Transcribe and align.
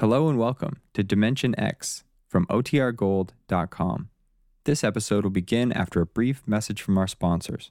Hello 0.00 0.28
and 0.28 0.38
welcome 0.38 0.82
to 0.92 1.02
Dimension 1.02 1.58
X 1.58 2.04
from 2.28 2.44
OTRGold.com. 2.48 4.10
This 4.64 4.84
episode 4.84 5.24
will 5.24 5.30
begin 5.30 5.72
after 5.72 6.02
a 6.02 6.06
brief 6.06 6.42
message 6.46 6.82
from 6.82 6.98
our 6.98 7.06
sponsors. 7.06 7.70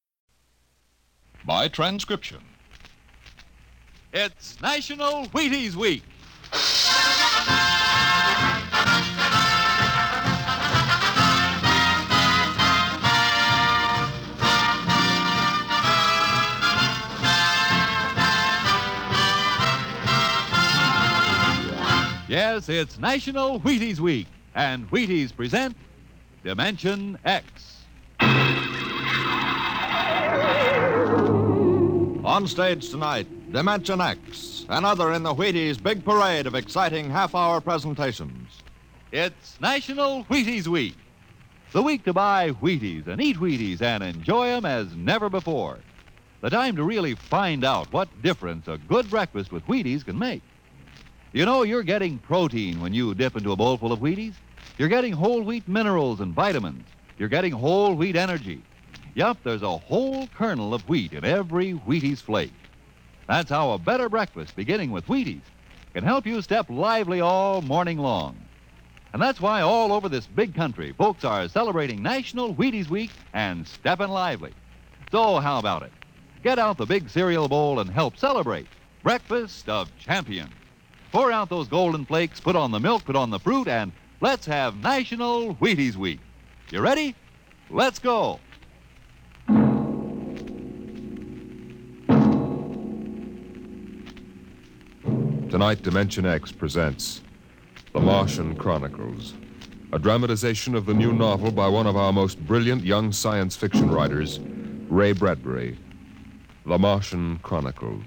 By 1.45 1.67
transcription. 1.67 2.39
It's 4.13 4.59
National 4.61 5.25
Wheaties 5.27 5.75
Week. 5.75 6.03
Yes, 22.27 22.69
it's 22.69 22.97
National 22.97 23.59
Wheaties 23.59 23.99
Week, 23.99 24.27
and 24.55 24.89
Wheaties 24.89 25.35
present 25.35 25.75
Dimension 26.43 27.17
X. 27.25 27.83
On 32.31 32.47
stage 32.47 32.89
tonight, 32.89 33.27
Dimension 33.51 33.99
X, 33.99 34.65
another 34.69 35.11
in 35.11 35.21
the 35.21 35.35
Wheaties 35.35 35.83
big 35.83 36.05
parade 36.05 36.47
of 36.47 36.55
exciting 36.55 37.09
half 37.09 37.35
hour 37.35 37.59
presentations. 37.59 38.63
It's 39.11 39.59
National 39.59 40.23
Wheaties 40.23 40.65
Week. 40.65 40.95
The 41.73 41.81
week 41.81 42.05
to 42.05 42.13
buy 42.13 42.51
Wheaties 42.51 43.07
and 43.07 43.21
eat 43.21 43.35
Wheaties 43.35 43.81
and 43.81 44.01
enjoy 44.01 44.47
'em 44.47 44.63
as 44.63 44.95
never 44.95 45.29
before. 45.29 45.79
The 46.39 46.49
time 46.49 46.77
to 46.77 46.85
really 46.85 47.15
find 47.15 47.65
out 47.65 47.91
what 47.91 48.21
difference 48.21 48.69
a 48.69 48.77
good 48.77 49.09
breakfast 49.09 49.51
with 49.51 49.67
Wheaties 49.67 50.05
can 50.05 50.17
make. 50.17 50.41
You 51.33 51.45
know, 51.45 51.63
you're 51.63 51.83
getting 51.83 52.17
protein 52.17 52.79
when 52.79 52.93
you 52.93 53.13
dip 53.13 53.35
into 53.35 53.51
a 53.51 53.57
bowl 53.57 53.75
full 53.75 53.91
of 53.91 53.99
Wheaties. 53.99 54.35
You're 54.77 54.87
getting 54.87 55.11
whole 55.11 55.41
wheat 55.41 55.67
minerals 55.67 56.21
and 56.21 56.33
vitamins. 56.33 56.87
You're 57.19 57.27
getting 57.27 57.51
whole 57.51 57.93
wheat 57.93 58.15
energy. 58.15 58.61
Yup, 59.13 59.37
there's 59.43 59.61
a 59.61 59.77
whole 59.77 60.27
kernel 60.27 60.73
of 60.73 60.87
wheat 60.87 61.11
in 61.11 61.25
every 61.25 61.73
Wheaties 61.73 62.19
flake. 62.21 62.53
That's 63.27 63.49
how 63.49 63.71
a 63.71 63.77
better 63.77 64.07
breakfast, 64.07 64.55
beginning 64.55 64.91
with 64.91 65.05
Wheaties, 65.07 65.41
can 65.93 66.03
help 66.03 66.25
you 66.25 66.41
step 66.41 66.69
lively 66.69 67.19
all 67.19 67.61
morning 67.61 67.97
long. 67.97 68.37
And 69.11 69.21
that's 69.21 69.41
why 69.41 69.61
all 69.61 69.91
over 69.91 70.07
this 70.07 70.27
big 70.27 70.55
country, 70.55 70.93
folks 70.93 71.25
are 71.25 71.49
celebrating 71.49 72.01
National 72.01 72.55
Wheaties 72.55 72.87
Week 72.87 73.11
and 73.33 73.67
stepping 73.67 74.07
lively. 74.07 74.53
So, 75.11 75.39
how 75.39 75.59
about 75.59 75.83
it? 75.83 75.91
Get 76.41 76.57
out 76.57 76.77
the 76.77 76.85
big 76.85 77.09
cereal 77.09 77.49
bowl 77.49 77.81
and 77.81 77.89
help 77.89 78.15
celebrate 78.15 78.67
Breakfast 79.03 79.67
of 79.67 79.89
Champions. 79.97 80.53
Pour 81.11 81.33
out 81.33 81.49
those 81.49 81.67
golden 81.67 82.05
flakes, 82.05 82.39
put 82.39 82.55
on 82.55 82.71
the 82.71 82.79
milk, 82.79 83.03
put 83.03 83.17
on 83.17 83.29
the 83.29 83.39
fruit, 83.39 83.67
and 83.67 83.91
let's 84.21 84.45
have 84.45 84.77
National 84.77 85.53
Wheaties 85.55 85.97
Week. 85.97 86.21
You 86.69 86.79
ready? 86.79 87.13
Let's 87.69 87.99
go. 87.99 88.39
Tonight, 95.61 95.83
Dimension 95.83 96.25
X 96.25 96.51
presents 96.51 97.21
The 97.93 97.99
Martian 97.99 98.55
Chronicles, 98.55 99.35
a 99.93 99.99
dramatization 99.99 100.73
of 100.73 100.87
the 100.87 100.93
new 100.95 101.13
novel 101.13 101.51
by 101.51 101.67
one 101.67 101.85
of 101.85 101.95
our 101.95 102.11
most 102.11 102.43
brilliant 102.47 102.83
young 102.83 103.11
science 103.11 103.55
fiction 103.55 103.91
writers, 103.91 104.39
Ray 104.89 105.11
Bradbury. 105.11 105.77
The 106.65 106.79
Martian 106.79 107.37
Chronicles. 107.43 108.01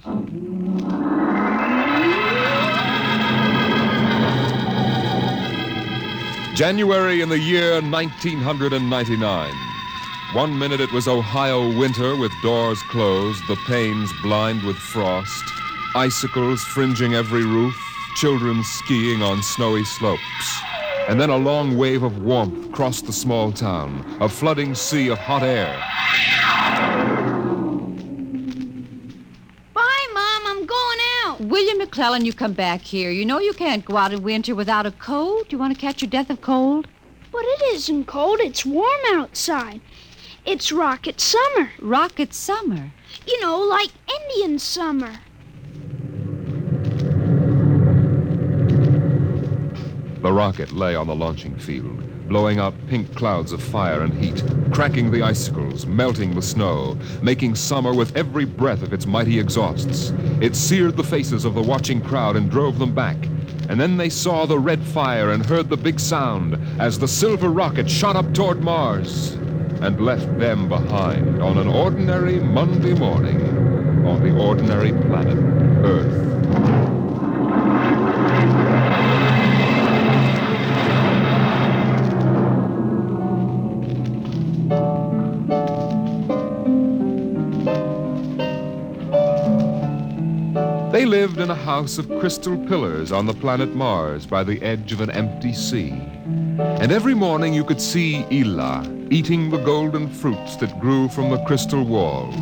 January 6.56 7.20
in 7.20 7.28
the 7.28 7.38
year 7.38 7.80
1999. 7.80 9.54
One 10.32 10.58
minute 10.58 10.80
it 10.80 10.90
was 10.90 11.06
Ohio 11.06 11.72
winter 11.78 12.16
with 12.16 12.32
doors 12.42 12.82
closed, 12.90 13.46
the 13.46 13.54
panes 13.68 14.12
blind 14.24 14.64
with 14.64 14.76
frost, 14.76 15.44
icicles 15.94 16.62
fringing 16.64 17.14
every 17.14 17.44
roof, 17.44 17.76
children 18.16 18.62
skiing 18.64 19.22
on 19.22 19.42
snowy 19.42 19.84
slopes. 19.84 20.60
And 21.08 21.20
then 21.20 21.30
a 21.30 21.36
long 21.36 21.76
wave 21.76 22.02
of 22.02 22.22
warmth 22.22 22.72
crossed 22.72 23.06
the 23.06 23.12
small 23.12 23.52
town, 23.52 24.16
a 24.20 24.28
flooding 24.28 24.74
sea 24.74 25.08
of 25.08 25.18
hot 25.18 25.42
air. 25.42 25.72
Bye, 29.74 30.06
Mom. 30.14 30.46
I'm 30.46 30.66
going 30.66 30.98
out. 31.24 31.40
William 31.42 31.78
McClellan, 31.78 32.24
you 32.24 32.32
come 32.32 32.54
back 32.54 32.80
here. 32.80 33.10
You 33.10 33.24
know 33.24 33.38
you 33.38 33.52
can't 33.52 33.84
go 33.84 33.96
out 33.96 34.12
in 34.12 34.22
winter 34.22 34.54
without 34.54 34.86
a 34.86 34.92
coat. 34.92 35.52
You 35.52 35.58
want 35.58 35.74
to 35.74 35.80
catch 35.80 36.02
your 36.02 36.10
death 36.10 36.30
of 36.30 36.40
cold? 36.40 36.88
But 37.30 37.44
it 37.44 37.74
isn't 37.74 38.06
cold. 38.06 38.40
It's 38.40 38.64
warm 38.64 39.00
outside. 39.12 39.80
It's 40.46 40.72
rocket 40.72 41.20
summer. 41.20 41.70
Rocket 41.80 42.32
summer. 42.32 42.92
You 43.26 43.40
know, 43.40 43.58
like 43.58 43.90
Indian 44.08 44.58
summer. 44.58 45.20
The 50.24 50.32
rocket 50.32 50.72
lay 50.72 50.94
on 50.94 51.06
the 51.06 51.14
launching 51.14 51.54
field, 51.58 52.28
blowing 52.30 52.58
out 52.58 52.72
pink 52.88 53.14
clouds 53.14 53.52
of 53.52 53.62
fire 53.62 54.00
and 54.00 54.14
heat, 54.14 54.42
cracking 54.72 55.10
the 55.10 55.20
icicles, 55.20 55.84
melting 55.84 56.34
the 56.34 56.40
snow, 56.40 56.96
making 57.20 57.56
summer 57.56 57.92
with 57.92 58.16
every 58.16 58.46
breath 58.46 58.82
of 58.82 58.94
its 58.94 59.04
mighty 59.04 59.38
exhausts. 59.38 60.14
It 60.40 60.56
seared 60.56 60.96
the 60.96 61.04
faces 61.04 61.44
of 61.44 61.52
the 61.52 61.60
watching 61.60 62.00
crowd 62.00 62.36
and 62.36 62.50
drove 62.50 62.78
them 62.78 62.94
back. 62.94 63.18
And 63.68 63.78
then 63.78 63.98
they 63.98 64.08
saw 64.08 64.46
the 64.46 64.58
red 64.58 64.82
fire 64.82 65.32
and 65.32 65.44
heard 65.44 65.68
the 65.68 65.76
big 65.76 66.00
sound 66.00 66.54
as 66.80 66.98
the 66.98 67.06
silver 67.06 67.50
rocket 67.50 67.90
shot 67.90 68.16
up 68.16 68.32
toward 68.32 68.62
Mars 68.62 69.32
and 69.82 70.00
left 70.00 70.38
them 70.38 70.70
behind 70.70 71.42
on 71.42 71.58
an 71.58 71.68
ordinary 71.68 72.40
Monday 72.40 72.94
morning 72.94 73.42
on 74.06 74.22
the 74.22 74.34
ordinary 74.42 74.92
planet, 74.92 75.36
Earth. 75.84 76.33
They 91.04 91.10
lived 91.10 91.38
in 91.38 91.50
a 91.50 91.54
house 91.54 91.98
of 91.98 92.08
crystal 92.18 92.56
pillars 92.56 93.12
on 93.12 93.26
the 93.26 93.34
planet 93.34 93.74
Mars 93.74 94.24
by 94.24 94.42
the 94.42 94.62
edge 94.62 94.90
of 94.90 95.02
an 95.02 95.10
empty 95.10 95.52
sea. 95.52 95.90
And 96.58 96.90
every 96.90 97.12
morning 97.12 97.52
you 97.52 97.62
could 97.62 97.78
see 97.78 98.24
Ylla 98.30 99.12
eating 99.12 99.50
the 99.50 99.58
golden 99.58 100.08
fruits 100.08 100.56
that 100.56 100.80
grew 100.80 101.10
from 101.10 101.28
the 101.28 101.44
crystal 101.44 101.84
walls, 101.84 102.34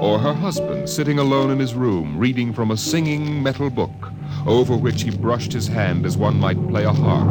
or 0.00 0.18
her 0.18 0.32
husband 0.32 0.88
sitting 0.88 1.18
alone 1.18 1.50
in 1.50 1.58
his 1.58 1.74
room 1.74 2.16
reading 2.16 2.54
from 2.54 2.70
a 2.70 2.78
singing 2.78 3.42
metal 3.42 3.68
book 3.68 4.10
over 4.46 4.74
which 4.74 5.02
he 5.02 5.10
brushed 5.10 5.52
his 5.52 5.66
hand 5.66 6.06
as 6.06 6.16
one 6.16 6.40
might 6.40 6.66
play 6.68 6.84
a 6.84 6.92
harp. 6.94 7.28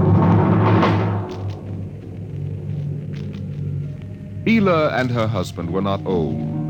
Ylla 4.45 4.93
and 4.93 5.09
her 5.09 5.25
husband 5.25 5.71
were 5.73 5.81
not 5.81 6.05
old. 6.05 6.67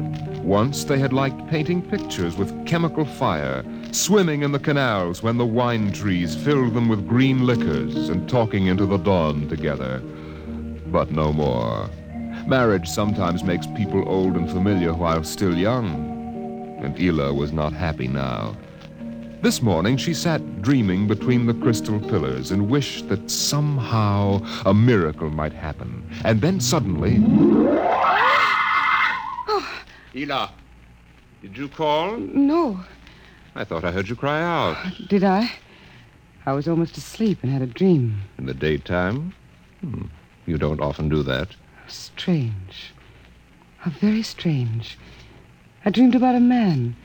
Once 0.47 0.85
they 0.85 0.97
had 0.97 1.11
liked 1.11 1.45
painting 1.49 1.81
pictures 1.81 2.37
with 2.37 2.65
chemical 2.65 3.03
fire, 3.03 3.65
swimming 3.97 4.43
in 4.43 4.51
the 4.51 4.59
canals 4.59 5.23
when 5.23 5.37
the 5.37 5.45
wine 5.45 5.91
trees 5.91 6.35
filled 6.35 6.73
them 6.73 6.87
with 6.87 7.07
green 7.07 7.45
liquors, 7.45 8.09
and 8.09 8.29
talking 8.29 8.67
into 8.67 8.85
the 8.85 8.97
dawn 8.97 9.49
together. 9.49 9.99
But 10.87 11.11
no 11.11 11.33
more. 11.33 11.89
Marriage 12.45 12.87
sometimes 12.87 13.43
makes 13.43 13.65
people 13.67 14.07
old 14.07 14.35
and 14.35 14.49
familiar 14.49 14.93
while 14.93 15.23
still 15.23 15.57
young. 15.57 16.79
And 16.83 16.95
Ylla 16.95 17.35
was 17.35 17.51
not 17.51 17.73
happy 17.73 18.07
now. 18.07 18.55
This 19.41 19.61
morning 19.61 19.97
she 19.97 20.13
sat 20.13 20.61
dreaming 20.61 21.07
between 21.07 21.45
the 21.45 21.53
crystal 21.55 21.99
pillars 21.99 22.51
and 22.51 22.69
wished 22.69 23.09
that 23.09 23.29
somehow 23.29 24.41
a 24.65 24.73
miracle 24.73 25.29
might 25.29 25.53
happen. 25.53 26.07
And 26.23 26.39
then 26.41 26.59
suddenly. 26.59 27.15
Ylla, 30.13 30.51
did 31.41 31.57
you 31.57 31.67
call? 31.67 32.17
No. 32.17 32.79
I 33.57 33.63
thought 33.63 33.83
I 33.83 33.91
heard 33.91 34.07
you 34.07 34.15
cry 34.15 34.41
out. 34.41 34.77
Did 35.09 35.23
I? 35.23 35.51
I 36.45 36.53
was 36.53 36.67
almost 36.67 36.95
asleep 36.95 37.39
and 37.41 37.51
had 37.51 37.63
a 37.63 37.67
dream. 37.67 38.21
In 38.37 38.45
the 38.45 38.53
daytime? 38.53 39.33
Hmm. 39.81 40.05
You 40.45 40.59
don't 40.59 40.79
often 40.79 41.09
do 41.09 41.23
that. 41.23 41.49
Strange. 41.87 42.93
How 43.79 43.89
very 43.89 44.21
strange. 44.21 44.99
I 45.83 45.89
dreamed 45.89 46.13
about 46.13 46.35
a 46.35 46.39
man. 46.39 46.95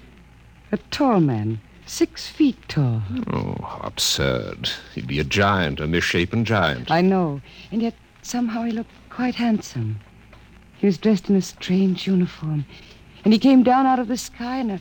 A 0.70 0.76
tall 0.76 1.20
man. 1.20 1.58
Six 1.86 2.28
feet 2.28 2.58
tall. 2.68 3.02
Oh, 3.32 3.56
how 3.62 3.80
absurd. 3.82 4.68
He'd 4.94 5.06
be 5.06 5.20
a 5.20 5.24
giant, 5.24 5.80
a 5.80 5.86
misshapen 5.86 6.44
giant. 6.44 6.90
I 6.90 7.00
know. 7.00 7.40
And 7.70 7.80
yet 7.80 7.94
somehow 8.20 8.64
he 8.64 8.72
looked 8.72 8.92
quite 9.08 9.36
handsome. 9.36 10.00
He 10.76 10.86
was 10.86 10.98
dressed 10.98 11.30
in 11.30 11.36
a 11.36 11.42
strange 11.42 12.06
uniform. 12.06 12.66
And 13.24 13.32
he 13.32 13.38
came 13.38 13.62
down 13.62 13.86
out 13.86 13.98
of 13.98 14.08
the 14.08 14.18
sky 14.18 14.58
in 14.58 14.70
a 14.70 14.80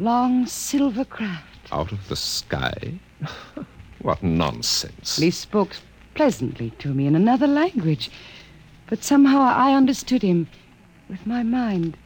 long 0.00 0.46
silver 0.46 1.04
craft. 1.04 1.68
Out 1.72 1.92
of 1.92 2.08
the 2.08 2.16
sky? 2.16 2.94
what 4.02 4.22
nonsense. 4.22 5.18
He 5.18 5.30
spoke 5.30 5.76
pleasantly 6.14 6.70
to 6.78 6.94
me 6.94 7.06
in 7.06 7.14
another 7.14 7.46
language. 7.46 8.10
But 8.86 9.04
somehow 9.04 9.40
I 9.40 9.74
understood 9.74 10.22
him 10.22 10.48
with 11.08 11.26
my 11.26 11.42
mind. 11.42 11.96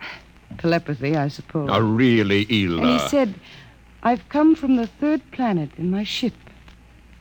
Telepathy, 0.58 1.16
I 1.16 1.28
suppose. 1.28 1.70
Oh, 1.72 1.80
really, 1.80 2.46
Ylla? 2.46 2.80
And 2.80 3.00
he 3.00 3.08
said, 3.08 3.34
I've 4.02 4.28
come 4.28 4.54
from 4.54 4.76
the 4.76 4.86
third 4.86 5.22
planet 5.30 5.70
in 5.78 5.90
my 5.90 6.04
ship. 6.04 6.34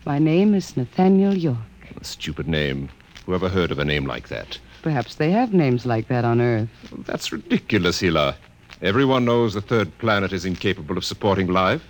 My 0.06 0.20
name 0.20 0.54
is 0.54 0.76
Nathaniel 0.76 1.36
York. 1.36 1.58
A 2.00 2.04
stupid 2.04 2.48
name. 2.48 2.90
Whoever 3.26 3.48
heard 3.48 3.72
of 3.72 3.80
a 3.80 3.86
name 3.86 4.06
like 4.06 4.28
that? 4.30 4.60
Perhaps 4.82 5.16
they 5.16 5.32
have 5.32 5.54
names 5.54 5.86
like 5.86 6.08
that 6.10 6.26
on 6.26 6.42
Earth. 6.42 6.70
That's 7.06 7.32
ridiculous, 7.32 8.02
Ylla. 8.02 8.36
Everyone 8.82 9.24
knows 9.26 9.54
the 9.54 9.62
third 9.62 9.98
planet 10.00 10.34
is 10.34 10.46
incapable 10.46 10.98
of 10.98 11.06
supporting 11.06 11.48
life. 11.48 11.84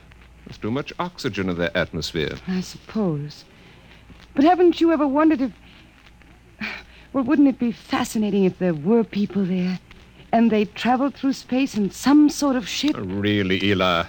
There's 0.45 0.57
too 0.57 0.71
much 0.71 0.93
oxygen 0.99 1.49
in 1.49 1.57
their 1.57 1.75
atmosphere. 1.75 2.35
I 2.47 2.61
suppose. 2.61 3.43
But 4.35 4.43
haven't 4.43 4.79
you 4.79 4.91
ever 4.91 5.07
wondered 5.07 5.41
if. 5.41 5.51
Well, 7.13 7.23
wouldn't 7.23 7.47
it 7.47 7.57
be 7.59 7.71
fascinating 7.71 8.43
if 8.43 8.59
there 8.59 8.73
were 8.73 9.05
people 9.05 9.45
there 9.45 9.79
and 10.33 10.51
they 10.51 10.65
traveled 10.65 11.15
through 11.15 11.31
space 11.31 11.77
in 11.77 11.89
some 11.89 12.29
sort 12.29 12.57
of 12.57 12.67
ship? 12.67 12.97
Uh, 12.97 13.03
really, 13.03 13.57
Ylla? 13.61 14.07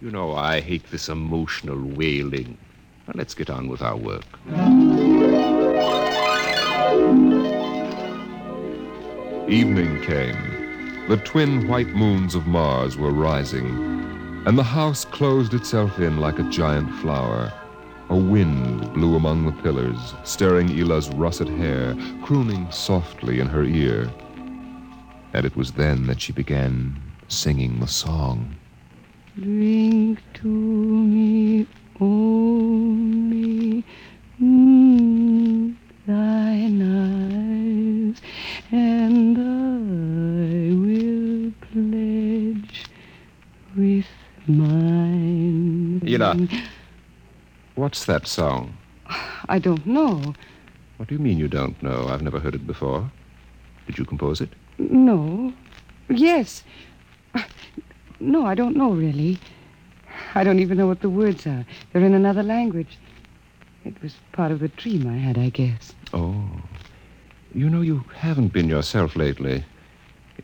You 0.00 0.12
know 0.12 0.36
I 0.36 0.60
hate 0.60 0.88
this 0.92 1.08
emotional 1.08 1.80
wailing. 1.96 2.56
Now, 3.08 3.14
let's 3.16 3.34
get 3.34 3.50
on 3.50 3.66
with 3.66 3.82
our 3.82 3.96
work. 3.96 4.24
Evening 9.48 10.00
came. 10.02 10.51
The 11.08 11.16
twin 11.16 11.66
white 11.66 11.88
moons 11.88 12.36
of 12.36 12.46
Mars 12.46 12.96
were 12.96 13.10
rising, 13.10 13.66
and 14.46 14.56
the 14.56 14.62
house 14.62 15.04
closed 15.04 15.52
itself 15.52 15.98
in 15.98 16.20
like 16.20 16.38
a 16.38 16.48
giant 16.48 16.94
flower. 17.00 17.52
A 18.08 18.16
wind 18.16 18.92
blew 18.94 19.16
among 19.16 19.44
the 19.44 19.62
pillars, 19.62 20.14
stirring 20.22 20.70
Ylla's 20.70 21.08
russet 21.10 21.48
hair, 21.48 21.96
crooning 22.22 22.70
softly 22.70 23.40
in 23.40 23.48
her 23.48 23.64
ear. 23.64 24.08
And 25.32 25.44
it 25.44 25.56
was 25.56 25.72
then 25.72 26.06
that 26.06 26.20
she 26.20 26.32
began 26.32 27.02
singing 27.26 27.80
the 27.80 27.88
song. 27.88 28.54
Drink 29.34 30.20
to 30.34 30.46
me 30.46 31.66
only 32.00 33.84
mm, 34.40 34.71
What's 47.74 48.04
that 48.04 48.26
song? 48.26 48.76
I 49.48 49.58
don't 49.58 49.86
know. 49.86 50.34
What 50.96 51.08
do 51.08 51.14
you 51.14 51.20
mean 51.20 51.38
you 51.38 51.48
don't 51.48 51.82
know? 51.82 52.08
I've 52.08 52.22
never 52.22 52.38
heard 52.38 52.54
it 52.54 52.66
before. 52.66 53.10
Did 53.86 53.98
you 53.98 54.04
compose 54.04 54.40
it? 54.40 54.50
No. 54.78 55.52
Yes. 56.08 56.64
No, 58.20 58.46
I 58.46 58.54
don't 58.54 58.76
know 58.76 58.92
really. 58.92 59.38
I 60.34 60.44
don't 60.44 60.60
even 60.60 60.78
know 60.78 60.86
what 60.86 61.00
the 61.00 61.10
words 61.10 61.46
are. 61.46 61.66
They're 61.92 62.04
in 62.04 62.14
another 62.14 62.42
language. 62.42 62.98
It 63.84 64.00
was 64.02 64.14
part 64.32 64.52
of 64.52 64.60
the 64.60 64.68
dream 64.68 65.08
I 65.08 65.16
had, 65.16 65.38
I 65.38 65.48
guess. 65.48 65.92
Oh. 66.12 66.44
You 67.52 67.68
know, 67.68 67.80
you 67.80 68.04
haven't 68.14 68.52
been 68.52 68.68
yourself 68.68 69.16
lately. 69.16 69.64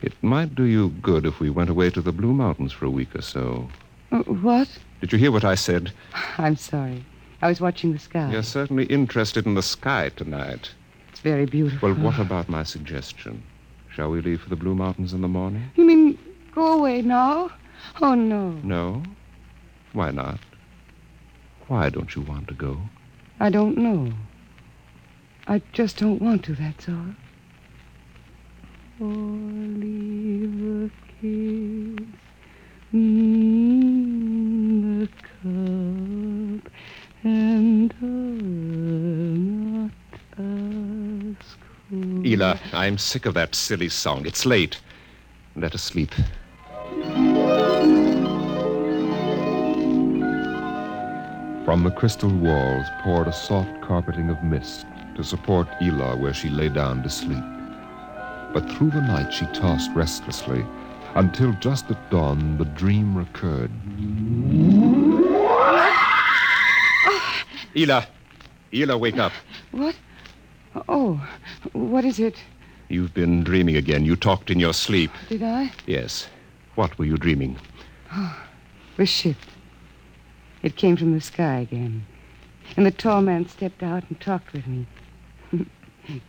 It 0.02 0.12
might 0.23 0.55
do 0.55 0.64
you 0.64 0.91
good 1.02 1.25
if 1.25 1.41
we 1.41 1.50
went 1.50 1.70
away 1.70 1.91
to 1.91 2.02
the 2.02 2.12
Blue 2.12 2.32
Mountains 2.32 2.73
for 2.73 2.84
a 2.87 2.91
week 2.91 3.14
or 3.14 3.23
so. 3.23 3.69
Uh, 4.11 4.19
what? 4.19 4.69
Did 5.00 5.12
you 5.12 5.19
hear 5.19 5.31
what 5.31 5.45
I 5.45 5.55
said? 5.55 5.93
I'm 6.39 6.56
sorry. 6.56 7.05
I 7.41 7.49
was 7.49 7.61
watching 7.61 7.93
the 7.93 7.99
sky. 7.99 8.31
You're 8.33 8.43
certainly 8.43 8.85
interested 8.87 9.47
in 9.47 9.55
the 9.55 9.62
sky 9.62 10.11
tonight. 10.17 10.73
It's 11.11 11.21
very 11.21 11.47
beautiful. 11.47 11.93
Well, 11.93 12.03
what 12.03 12.19
about 12.19 12.49
my 12.49 12.65
suggestion? 12.65 13.43
Shall 13.91 14.11
we 14.11 14.21
leave 14.21 14.41
for 14.41 14.49
the 14.49 14.56
Blue 14.56 14.75
Mountains 14.75 15.12
in 15.12 15.21
the 15.21 15.29
morning? 15.29 15.71
You 15.77 15.85
mean 15.85 16.19
go 16.53 16.79
away 16.79 17.03
now? 17.03 17.50
Oh, 18.03 18.15
no. 18.15 18.50
No? 18.62 19.03
Why 19.93 20.11
not? 20.11 20.41
Why 21.69 21.91
don't 21.91 22.15
you 22.17 22.23
want 22.23 22.49
to 22.49 22.55
go? 22.55 22.81
I 23.39 23.51
don't 23.51 23.79
know. 23.79 24.12
I 25.47 25.62
just 25.73 25.97
don't 25.99 26.21
want 26.21 26.44
to, 26.44 26.55
that's 26.55 26.89
all. 26.89 27.15
Olive 29.01 30.91
kiss 31.21 32.06
mm, 32.93 33.78
cup, 35.43 36.73
and 37.25 37.94
I'll 38.00 38.08
not. 39.79 39.93
Ylla, 42.23 42.58
I'm 42.73 42.99
sick 42.99 43.26
of 43.26 43.35
that 43.35 43.55
silly 43.55 43.88
song. 43.88 44.26
It's 44.26 44.44
late. 44.44 44.81
Let 45.56 45.75
us 45.75 45.82
sleep. 45.82 46.12
From 51.64 51.84
the 51.84 51.91
crystal 51.91 52.31
walls 52.31 52.87
poured 53.02 53.29
a 53.29 53.32
soft 53.32 53.81
carpeting 53.82 54.31
of 54.31 54.43
mist 54.43 54.87
to 55.17 55.25
support 55.25 55.69
Ylla 55.81 56.19
where 56.19 56.34
she 56.34 56.49
lay 56.49 56.69
down 56.69 57.02
to 57.02 57.11
sleep. 57.11 57.44
But 58.52 58.70
through 58.70 58.91
the 58.91 59.00
night 59.00 59.32
she 59.32 59.46
tossed 59.46 59.91
restlessly 59.94 60.64
until 61.14 61.52
just 61.55 61.91
at 61.91 62.11
dawn 62.11 62.58
the 62.58 62.64
dream 62.64 63.17
recurred. 63.17 63.70
Ylla! 67.75 68.06
Ylla, 68.73 68.99
wake 68.99 69.19
up. 69.19 69.32
What? 69.72 69.94
Oh, 70.89 71.20
what 71.72 72.05
is 72.05 72.19
it? 72.19 72.37
You've 72.89 73.13
been 73.13 73.44
dreaming 73.44 73.77
again. 73.77 74.05
You 74.05 74.17
talked 74.17 74.51
in 74.51 74.58
your 74.58 74.72
sleep. 74.72 75.10
Did 75.29 75.43
I? 75.43 75.70
Yes. 75.87 76.29
What 76.75 76.98
were 76.98 77.05
you 77.05 77.17
dreaming? 77.17 77.56
Oh, 78.13 78.41
the 78.96 79.05
ship. 79.05 79.37
It 80.63 80.77
came 80.77 80.96
from 80.96 81.13
the 81.13 81.20
sky 81.20 81.60
again. 81.60 82.06
And 82.77 82.87
the 82.87 82.91
tall 82.91 83.20
man 83.20 83.48
stepped 83.48 83.82
out 83.82 84.05
and 84.08 84.20
talked 84.20 84.53
with 84.53 84.67
me, 84.67 84.87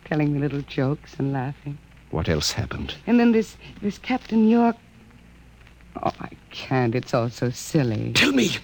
telling 0.04 0.32
me 0.32 0.38
little 0.38 0.62
jokes 0.62 1.14
and 1.18 1.32
laughing. 1.32 1.78
What 2.10 2.28
else 2.28 2.52
happened? 2.52 2.94
And 3.06 3.20
then 3.20 3.32
this 3.32 3.56
this 3.80 3.98
Captain 3.98 4.48
York. 4.48 4.76
Oh, 6.02 6.12
I 6.20 6.30
can't. 6.50 6.94
It's 6.94 7.14
all 7.14 7.30
so 7.30 7.50
silly. 7.50 8.12
Tell 8.12 8.32
me! 8.32 8.56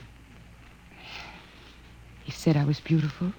He 2.26 2.32
said 2.32 2.56
I 2.56 2.64
was 2.64 2.80
beautiful. 2.80 3.32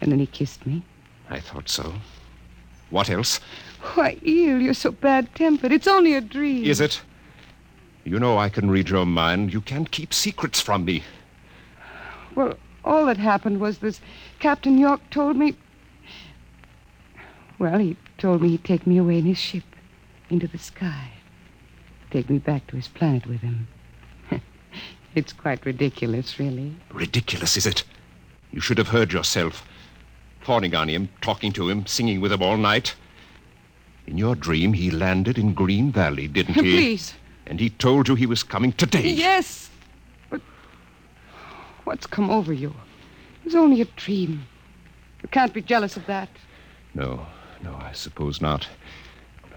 And 0.00 0.12
then 0.12 0.20
he 0.20 0.26
kissed 0.26 0.64
me. 0.64 0.84
I 1.28 1.40
thought 1.40 1.68
so. 1.68 1.92
What 2.90 3.10
else? 3.10 3.40
Why, 3.94 4.16
Yll, 4.22 4.60
you're 4.60 4.74
so 4.74 4.92
bad 4.92 5.34
tempered. 5.34 5.72
It's 5.72 5.88
only 5.88 6.14
a 6.14 6.20
dream. 6.20 6.64
Is 6.64 6.80
it? 6.80 7.02
You 8.04 8.20
know 8.20 8.38
I 8.38 8.48
can 8.48 8.70
read 8.70 8.90
your 8.90 9.04
mind. 9.04 9.52
You 9.52 9.60
can't 9.60 9.90
keep 9.90 10.14
secrets 10.14 10.60
from 10.60 10.84
me. 10.84 11.02
Well, 12.36 12.54
all 12.84 13.06
that 13.06 13.16
happened 13.16 13.60
was 13.60 13.78
this 13.78 14.00
Captain 14.38 14.78
York 14.78 15.00
told 15.10 15.36
me. 15.36 15.56
Well, 17.58 17.80
he 17.80 17.96
told 18.18 18.40
me 18.40 18.50
he'd 18.50 18.64
take 18.64 18.86
me 18.86 18.98
away 18.98 19.18
in 19.18 19.24
his 19.24 19.38
ship 19.38 19.64
into 20.30 20.46
the 20.46 20.58
sky. 20.58 21.10
Take 22.12 22.30
me 22.30 22.38
back 22.38 22.68
to 22.68 22.76
his 22.76 22.86
planet 22.86 23.26
with 23.26 23.40
him. 23.40 23.66
It's 25.14 25.32
quite 25.32 25.64
ridiculous, 25.66 26.38
really. 26.38 26.74
Ridiculous, 26.90 27.56
is 27.56 27.66
it? 27.66 27.84
You 28.50 28.60
should 28.60 28.78
have 28.78 28.88
heard 28.88 29.12
yourself. 29.12 29.66
Fawning 30.40 30.74
on 30.74 30.88
him, 30.88 31.08
talking 31.20 31.52
to 31.52 31.68
him, 31.68 31.86
singing 31.86 32.20
with 32.20 32.32
him 32.32 32.42
all 32.42 32.56
night. 32.56 32.94
In 34.06 34.18
your 34.18 34.34
dream, 34.34 34.72
he 34.72 34.90
landed 34.90 35.38
in 35.38 35.54
Green 35.54 35.92
Valley, 35.92 36.28
didn't 36.28 36.54
he? 36.54 36.60
Please. 36.72 37.14
And 37.46 37.60
he 37.60 37.70
told 37.70 38.08
you 38.08 38.14
he 38.14 38.26
was 38.26 38.42
coming 38.42 38.72
today. 38.72 39.06
Yes. 39.08 39.70
But 40.30 40.40
what's 41.84 42.06
come 42.06 42.30
over 42.30 42.52
you? 42.52 42.70
It 42.70 43.44
was 43.44 43.54
only 43.54 43.80
a 43.80 43.86
dream. 43.96 44.46
You 45.22 45.28
can't 45.28 45.52
be 45.52 45.62
jealous 45.62 45.96
of 45.96 46.06
that. 46.06 46.28
No, 46.94 47.26
no, 47.62 47.74
I 47.74 47.92
suppose 47.92 48.40
not. 48.40 48.66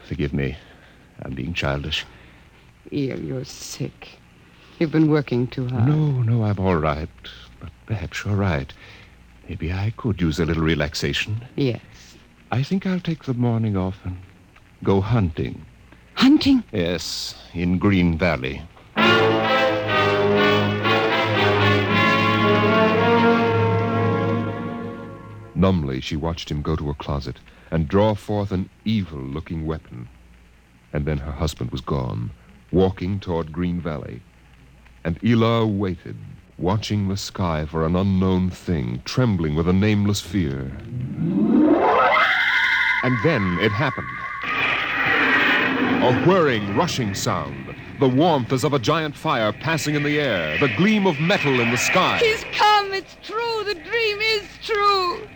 Forgive 0.04 0.34
me. 0.34 0.58
I'm 1.24 1.34
being 1.34 1.54
childish. 1.54 2.06
Yll, 2.92 3.20
you're 3.20 3.46
sick. 3.46 4.20
You've 4.78 4.92
been 4.92 5.10
working 5.10 5.48
too 5.48 5.68
hard. 5.68 5.88
No, 5.88 6.12
no, 6.22 6.44
I'm 6.44 6.60
all 6.60 6.76
right. 6.76 7.10
But 7.62 7.70
perhaps 7.86 8.26
you're 8.26 8.36
right. 8.36 8.74
Maybe 9.48 9.72
I 9.72 9.94
could 9.96 10.20
use 10.20 10.40
a 10.40 10.46
little 10.46 10.64
relaxation. 10.64 11.46
Yes. 11.56 11.82
I 12.52 12.62
think 12.62 12.86
I'll 12.86 13.00
take 13.00 13.24
the 13.24 13.34
morning 13.34 13.78
off 13.78 13.98
and 14.04 14.18
go 14.84 15.00
hunting. 15.00 15.66
Hunting? 16.16 16.64
Yes, 16.72 17.36
in 17.54 17.78
Green 17.78 18.18
Valley. 18.18 18.62
Numbly, 25.56 26.02
she 26.02 26.18
watched 26.18 26.52
him 26.52 26.62
go 26.62 26.76
to 26.76 26.90
a 26.90 26.94
closet 26.96 27.38
and 27.72 27.88
draw 27.88 28.14
forth 28.14 28.52
an 28.52 28.70
evil 28.84 29.20
looking 29.20 29.66
weapon. 29.66 30.10
And 30.92 31.06
then 31.06 31.20
her 31.20 31.32
husband 31.32 31.72
was 31.72 31.82
gone, 31.82 32.32
walking 32.72 33.20
toward 33.22 33.54
Green 33.54 33.80
Valley. 33.80 34.22
And 35.06 35.22
Ylla 35.22 35.68
waited, 35.68 36.18
watching 36.58 37.08
the 37.08 37.16
sky 37.16 37.66
for 37.66 37.86
an 37.86 37.96
unknown 37.96 38.50
thing, 38.50 39.04
trembling 39.06 39.54
with 39.54 39.70
a 39.70 39.74
nameless 39.74 40.20
fear. 40.20 40.72
And 43.04 43.16
then 43.24 43.60
it 43.62 43.72
happened. 43.72 44.08
A 46.04 46.26
whirring, 46.26 46.76
rushing 46.76 47.14
sound. 47.14 47.76
The 48.00 48.10
warmth 48.10 48.52
as 48.52 48.64
of 48.64 48.74
a 48.74 48.80
giant 48.80 49.16
fire 49.16 49.54
passing 49.54 49.94
in 49.94 50.02
the 50.02 50.20
air. 50.20 50.58
The 50.58 50.76
gleam 50.76 51.06
of 51.06 51.20
metal 51.20 51.60
in 51.60 51.70
the 51.70 51.78
sky. 51.78 52.18
He's 52.18 52.44
come. 52.52 52.92
It's 52.92 53.16
true. 53.22 53.64
The 53.64 53.76
dream 53.76 54.20
is 54.22 54.44
true. 54.64 55.28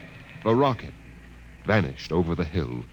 The 0.43 0.55
rocket 0.55 0.93
vanished 1.65 2.11
over 2.11 2.33
the 2.33 2.43
hill. 2.43 2.85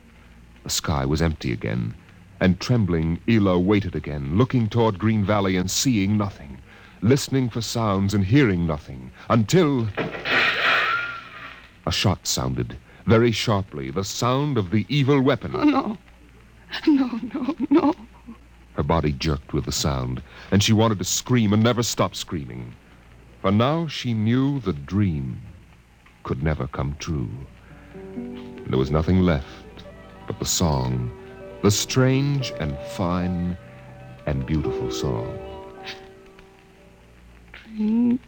The 0.62 0.68
sky 0.68 1.06
was 1.06 1.23
empty 1.23 1.52
again. 1.52 1.95
And 2.38 2.61
trembling, 2.61 3.18
Ylla 3.26 3.64
waited 3.64 3.97
again, 3.97 4.37
looking 4.37 4.68
toward 4.68 4.99
Green 4.99 5.25
Valley 5.25 5.56
and 5.56 5.71
seeing 5.71 6.18
nothing, 6.18 6.55
listening 7.00 7.48
for 7.48 7.60
sounds 7.60 8.14
and 8.14 8.24
hearing 8.24 8.66
nothing, 8.66 9.10
until. 9.28 9.88
A 11.86 11.92
shot 11.92 12.26
sounded, 12.26 12.76
very 13.06 13.30
sharply, 13.30 13.90
the 13.90 14.04
sound 14.04 14.58
of 14.58 14.70
the 14.70 14.84
evil 14.88 15.20
weapon. 15.20 15.52
Oh, 15.54 15.64
no. 15.64 15.98
No, 16.86 17.20
no, 17.34 17.54
no. 17.70 17.94
Her 18.74 18.82
body 18.82 19.12
jerked 19.12 19.52
with 19.52 19.64
the 19.64 19.72
sound, 19.72 20.22
and 20.50 20.62
she 20.62 20.72
wanted 20.72 20.98
to 20.98 21.04
scream 21.04 21.52
and 21.52 21.62
never 21.62 21.82
stop 21.82 22.14
screaming. 22.14 22.74
For 23.40 23.50
now 23.52 23.86
she 23.86 24.12
knew 24.12 24.60
the 24.60 24.72
dream 24.72 25.40
could 26.24 26.42
never 26.42 26.66
come 26.66 26.96
true. 26.98 27.30
There 28.66 28.78
was 28.78 28.90
nothing 28.90 29.20
left 29.20 29.46
but 30.26 30.38
the 30.40 30.44
song, 30.44 31.12
the 31.62 31.70
strange 31.70 32.52
and 32.58 32.76
fine 32.96 33.56
and 34.26 34.44
beautiful 34.44 34.90
song. 34.90 35.45
Drink 37.76 38.21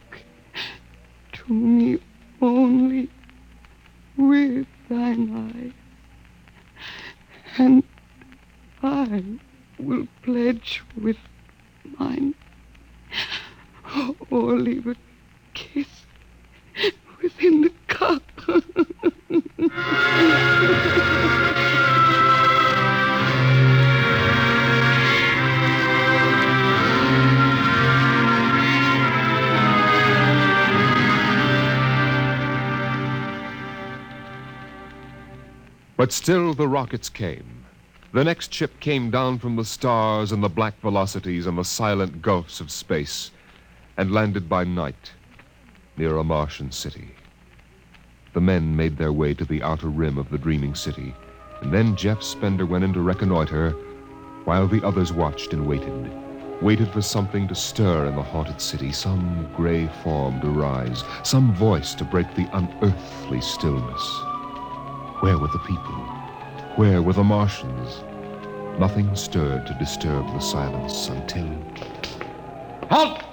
to 1.33 1.53
me 1.55 1.99
only 2.43 3.09
with 4.15 4.67
thine 4.91 5.53
eye, 5.55 5.73
and 7.57 7.83
I 8.83 9.23
will 9.79 10.07
pledge 10.23 10.83
with 11.01 11.17
mine, 11.99 12.35
or 14.31 14.59
leave 14.59 14.87
a 14.87 14.97
kiss 15.55 16.05
within 17.23 17.63
the 17.63 17.73
cup. 17.87 18.23
But 35.99 36.13
still 36.13 36.55
the 36.55 36.69
rockets 36.69 37.09
came. 37.09 37.65
The 38.13 38.23
next 38.23 38.55
ship 38.55 38.79
came 38.79 39.11
down 39.11 39.41
from 39.41 39.57
the 39.57 39.65
stars 39.65 40.31
and 40.31 40.41
the 40.41 40.49
black 40.49 40.81
velocities 40.81 41.45
and 41.45 41.59
the 41.59 41.65
silent 41.65 42.23
gulfs 42.23 42.61
of 42.61 42.71
space 42.71 43.33
and 43.97 44.13
landed 44.13 44.49
by 44.49 44.63
night 44.63 45.11
near 45.97 46.17
a 46.17 46.23
Martian 46.23 46.71
city. 46.71 47.17
The 48.33 48.41
men 48.41 48.77
made 48.77 48.97
their 48.97 49.13
way 49.13 49.35
to 49.35 49.45
the 49.45 49.61
outer 49.65 49.89
rim 49.89 50.19
of 50.19 50.31
the 50.31 50.39
dreaming 50.39 50.77
city, 50.77 51.17
and 51.63 51.75
then 51.75 51.97
Jeff 51.97 52.23
Spender 52.23 52.65
went 52.65 52.85
in 52.85 52.93
to 52.93 53.01
reconnoiter 53.01 53.71
while 54.45 54.69
the 54.69 54.87
others 54.87 55.13
watched 55.13 55.53
and 55.53 55.67
waited. 55.67 56.13
Waited 56.63 56.93
for 56.93 57.03
something 57.03 57.49
to 57.49 57.57
stir 57.57 58.07
in 58.07 58.15
the 58.15 58.23
haunted 58.23 58.61
city, 58.61 58.93
some 58.93 59.53
gray 59.57 59.89
form 60.05 60.41
to 60.43 60.49
rise, 60.49 61.03
some 61.25 61.53
voice 61.57 61.93
to 61.95 62.05
break 62.05 62.33
the 62.37 62.49
unearthly 62.53 63.41
stillness. 63.41 64.38
Where 65.21 65.37
were 65.37 65.49
the 65.49 65.59
people? 65.59 65.95
Where 66.77 67.03
were 67.03 67.13
the 67.13 67.25
Martians? 67.25 68.05
Nothing 68.79 69.15
stirred 69.17 69.67
to 69.67 69.75
disturb 69.75 70.27
the 70.29 70.39
silence 70.39 71.09
until. 71.09 71.49
Halt! 72.89 73.25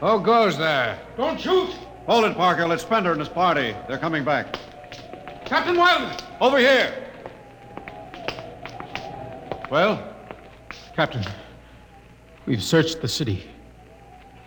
Who 0.00 0.20
goes 0.20 0.58
there? 0.58 0.98
Don't 1.16 1.40
shoot! 1.40 1.70
Hold 2.06 2.24
it, 2.24 2.36
Parker. 2.36 2.72
It's 2.72 2.82
Spender 2.82 3.12
and 3.12 3.20
his 3.20 3.28
party. 3.28 3.76
They're 3.86 3.98
coming 3.98 4.24
back. 4.24 4.56
Captain 5.44 5.76
Wilder! 5.76 6.16
Over 6.40 6.58
here! 6.58 6.92
Well? 9.70 10.02
Captain, 10.96 11.24
we've 12.46 12.62
searched 12.62 13.00
the 13.00 13.08
city. 13.08 13.44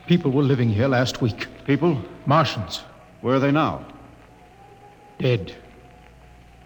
People 0.07 0.31
were 0.31 0.43
living 0.43 0.69
here 0.69 0.89
last 0.89 1.21
week. 1.21 1.47
People? 1.65 1.97
Martians. 2.25 2.83
Where 3.21 3.35
are 3.35 3.39
they 3.39 3.51
now? 3.51 3.85
Dead. 5.21 5.55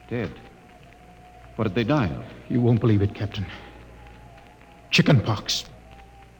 Dead. 0.10 0.32
What 1.58 1.66
did 1.66 1.76
they 1.76 1.84
die 1.84 2.08
of? 2.08 2.24
You 2.48 2.62
won't 2.62 2.80
believe 2.80 3.02
it, 3.02 3.14
Captain. 3.14 3.46
Chickenpox. 4.92 5.66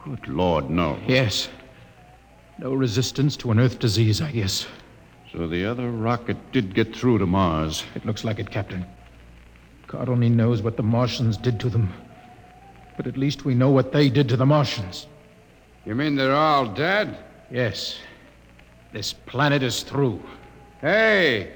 Good 0.02 0.26
Lord, 0.26 0.70
no. 0.70 0.98
Yes. 1.06 1.48
No 2.58 2.72
resistance 2.72 3.36
to 3.38 3.50
an 3.50 3.60
Earth 3.60 3.78
disease, 3.78 4.22
I 4.22 4.32
guess. 4.32 4.66
So 5.30 5.46
the 5.46 5.66
other 5.66 5.90
rocket 5.90 6.38
did 6.52 6.74
get 6.74 6.96
through 6.96 7.18
to 7.18 7.26
Mars. 7.26 7.84
It 7.94 8.06
looks 8.06 8.24
like 8.24 8.38
it, 8.38 8.50
Captain. 8.50 8.86
God 9.86 10.08
only 10.08 10.30
knows 10.30 10.62
what 10.62 10.78
the 10.78 10.82
Martians 10.82 11.36
did 11.36 11.60
to 11.60 11.68
them. 11.68 11.92
But 12.96 13.06
at 13.06 13.18
least 13.18 13.44
we 13.44 13.54
know 13.54 13.70
what 13.70 13.92
they 13.92 14.08
did 14.08 14.26
to 14.30 14.38
the 14.38 14.46
Martians. 14.46 15.06
You 15.84 15.94
mean 15.94 16.16
they're 16.16 16.34
all 16.34 16.66
dead? 16.66 17.18
Yes. 17.50 17.98
This 18.92 19.12
planet 19.12 19.62
is 19.62 19.82
through. 19.82 20.22
Hey, 20.80 21.52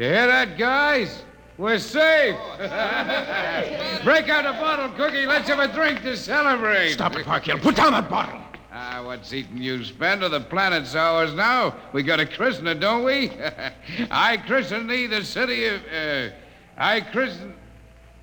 you 0.00 0.06
hear 0.06 0.26
that, 0.26 0.56
guys? 0.56 1.24
We're 1.58 1.78
safe. 1.78 2.34
Break 4.02 4.30
out 4.30 4.46
a 4.46 4.52
bottle, 4.58 4.88
Cookie. 4.96 5.26
Let's 5.26 5.46
have 5.48 5.58
a 5.58 5.68
drink 5.68 6.00
to 6.02 6.16
celebrate. 6.16 6.94
Stop 6.94 7.16
it, 7.16 7.26
Parkhill. 7.26 7.58
Put 7.58 7.76
down 7.76 7.92
that 7.92 8.08
bottle. 8.08 8.40
Ah, 8.72 9.02
what's 9.04 9.30
eating 9.34 9.58
you, 9.58 9.84
Spender? 9.84 10.30
The 10.30 10.40
planet's 10.40 10.94
ours 10.94 11.34
now. 11.34 11.74
We 11.92 12.02
got 12.02 12.16
to 12.16 12.24
christen 12.24 12.66
it, 12.66 12.80
don't 12.80 13.04
we? 13.04 13.30
I 14.10 14.38
christen 14.38 14.86
thee 14.86 15.06
the 15.06 15.22
city 15.22 15.66
of. 15.66 15.82
Uh, 15.94 16.30
I 16.78 17.02
christen. 17.02 17.52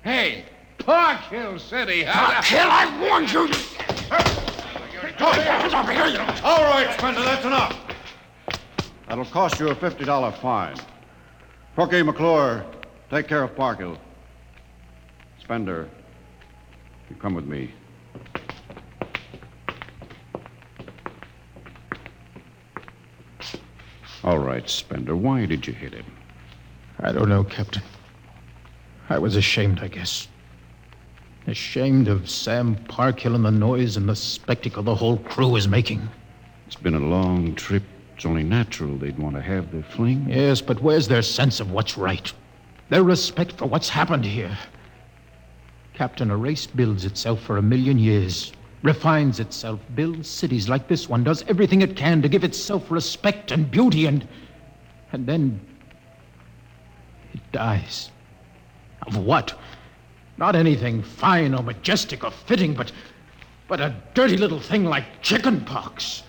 Hey, 0.02 0.46
Park 0.78 1.20
Hill 1.30 1.60
City. 1.60 2.02
Parkhill, 2.06 2.66
I 2.68 3.00
warned 3.00 3.30
you. 3.30 3.52
Stop 5.14 5.88
it, 5.88 6.12
you. 6.12 6.20
All 6.42 6.64
right, 6.64 6.92
Spender, 6.98 7.22
that's 7.22 7.44
enough. 7.44 7.78
That'll 9.08 9.24
cost 9.26 9.60
you 9.60 9.68
a 9.68 9.76
$50 9.76 10.40
fine. 10.40 10.76
Cookie 11.78 12.02
McClure, 12.02 12.66
take 13.08 13.28
care 13.28 13.44
of 13.44 13.54
Parkhill. 13.54 13.96
Spender, 15.38 15.88
you 17.08 17.14
come 17.14 17.34
with 17.34 17.44
me. 17.44 17.70
All 24.24 24.40
right, 24.40 24.68
Spender, 24.68 25.14
why 25.14 25.46
did 25.46 25.68
you 25.68 25.72
hit 25.72 25.94
him? 25.94 26.04
I 26.98 27.12
don't 27.12 27.28
know, 27.28 27.44
Captain. 27.44 27.84
I 29.08 29.20
was 29.20 29.36
ashamed, 29.36 29.78
I 29.78 29.86
guess. 29.86 30.26
Ashamed 31.46 32.08
of 32.08 32.28
Sam 32.28 32.74
Parkhill 32.86 33.36
and 33.36 33.44
the 33.44 33.52
noise 33.52 33.96
and 33.96 34.08
the 34.08 34.16
spectacle 34.16 34.82
the 34.82 34.96
whole 34.96 35.18
crew 35.18 35.54
is 35.54 35.68
making. 35.68 36.08
It's 36.66 36.74
been 36.74 36.96
a 36.96 36.98
long 36.98 37.54
trip. 37.54 37.84
It's 38.18 38.26
only 38.26 38.42
natural 38.42 38.96
they'd 38.96 39.16
want 39.16 39.36
to 39.36 39.40
have 39.40 39.70
their 39.70 39.84
fling. 39.84 40.26
Yes, 40.28 40.60
but 40.60 40.82
where's 40.82 41.06
their 41.06 41.22
sense 41.22 41.60
of 41.60 41.70
what's 41.70 41.96
right? 41.96 42.32
Their 42.88 43.04
respect 43.04 43.52
for 43.52 43.66
what's 43.66 43.88
happened 43.88 44.24
here? 44.24 44.58
Captain, 45.94 46.28
a 46.32 46.36
race 46.36 46.66
builds 46.66 47.04
itself 47.04 47.40
for 47.40 47.58
a 47.58 47.62
million 47.62 47.96
years, 47.96 48.52
refines 48.82 49.38
itself, 49.38 49.78
builds 49.94 50.28
cities 50.28 50.68
like 50.68 50.88
this 50.88 51.08
one, 51.08 51.22
does 51.22 51.44
everything 51.46 51.80
it 51.80 51.94
can 51.94 52.20
to 52.20 52.28
give 52.28 52.42
itself 52.42 52.90
respect 52.90 53.52
and 53.52 53.70
beauty, 53.70 54.06
and. 54.06 54.26
and 55.12 55.24
then. 55.24 55.60
it 57.32 57.52
dies. 57.52 58.10
Of 59.06 59.16
what? 59.16 59.56
Not 60.38 60.56
anything 60.56 61.04
fine 61.04 61.54
or 61.54 61.62
majestic 61.62 62.24
or 62.24 62.32
fitting, 62.32 62.74
but. 62.74 62.90
but 63.68 63.80
a 63.80 63.94
dirty 64.14 64.36
little 64.36 64.58
thing 64.58 64.86
like 64.86 65.22
chickenpox. 65.22 66.24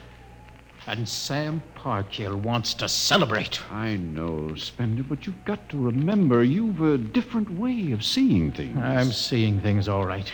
And 0.89 1.07
Sam 1.07 1.61
Parkhill 1.75 2.35
wants 2.37 2.73
to 2.73 2.89
celebrate. 2.89 3.61
I 3.71 3.97
know, 3.97 4.55
Spender, 4.55 5.03
but 5.03 5.27
you've 5.27 5.45
got 5.45 5.69
to 5.69 5.77
remember 5.77 6.43
you've 6.43 6.81
a 6.81 6.97
different 6.97 7.47
way 7.59 7.91
of 7.91 8.03
seeing 8.03 8.51
things. 8.51 8.75
I'm 8.75 9.11
seeing 9.11 9.61
things 9.61 9.87
all 9.87 10.03
right. 10.03 10.33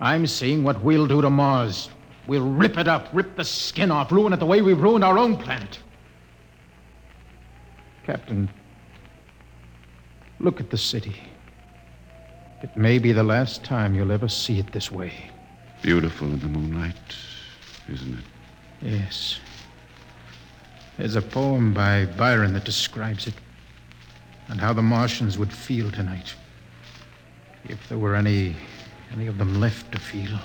I'm 0.00 0.28
seeing 0.28 0.62
what 0.62 0.80
we'll 0.84 1.08
do 1.08 1.20
to 1.20 1.28
Mars. 1.28 1.90
We'll 2.28 2.48
rip 2.48 2.78
it 2.78 2.86
up, 2.86 3.08
rip 3.12 3.34
the 3.34 3.42
skin 3.42 3.90
off, 3.90 4.12
ruin 4.12 4.32
it 4.32 4.36
the 4.38 4.46
way 4.46 4.62
we've 4.62 4.80
ruined 4.80 5.02
our 5.02 5.18
own 5.18 5.36
planet. 5.36 5.80
Captain, 8.06 8.48
look 10.38 10.60
at 10.60 10.70
the 10.70 10.78
city. 10.78 11.16
It 12.62 12.76
may 12.76 13.00
be 13.00 13.10
the 13.10 13.24
last 13.24 13.64
time 13.64 13.96
you'll 13.96 14.12
ever 14.12 14.28
see 14.28 14.60
it 14.60 14.70
this 14.70 14.92
way. 14.92 15.12
Beautiful 15.82 16.28
in 16.28 16.38
the 16.38 16.46
moonlight, 16.46 16.94
isn't 17.88 18.20
it? 18.20 18.24
Yes. 18.82 19.38
There's 20.98 21.16
a 21.16 21.22
poem 21.22 21.72
by 21.72 22.06
Byron 22.06 22.52
that 22.54 22.64
describes 22.64 23.26
it 23.26 23.34
and 24.48 24.60
how 24.60 24.72
the 24.72 24.82
Martians 24.82 25.38
would 25.38 25.52
feel 25.52 25.90
tonight. 25.90 26.34
If 27.64 27.88
there 27.88 27.98
were 27.98 28.14
any 28.14 28.56
any 29.12 29.26
of 29.26 29.38
them 29.38 29.60
left 29.60 29.92
to 29.92 29.98
feel. 29.98 30.38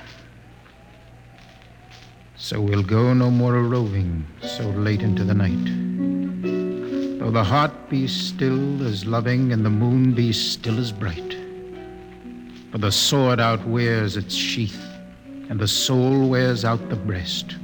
So 2.36 2.62
we'll 2.62 2.84
go 2.84 3.14
no 3.14 3.32
more 3.32 3.56
a 3.56 3.64
roving 3.64 4.26
so 4.42 4.70
late 4.70 5.02
into 5.02 5.24
the 5.24 5.34
night. 5.34 7.20
Though 7.20 7.32
the 7.32 7.44
heart 7.44 7.90
be 7.90 8.08
still 8.08 8.86
as 8.86 9.06
loving 9.06 9.52
and 9.54 9.66
the 9.66 9.70
moon 9.70 10.14
be 10.14 10.32
still 10.32 10.78
as 10.80 10.92
bright. 10.92 11.36
For 12.72 12.78
the 12.78 12.92
sword 12.92 13.40
outwears 13.40 14.18
its 14.18 14.36
sheath, 14.36 14.84
and 15.50 15.60
the 15.60 15.68
soul 15.68 16.30
wears 16.30 16.64
out 16.64 16.90
the 16.90 16.96
breast. 16.96 17.56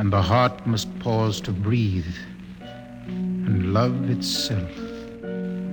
And 0.00 0.10
the 0.10 0.22
heart 0.22 0.66
must 0.66 0.88
pause 1.00 1.42
to 1.42 1.52
breathe, 1.52 2.16
and 3.06 3.74
love 3.74 4.08
itself 4.08 4.70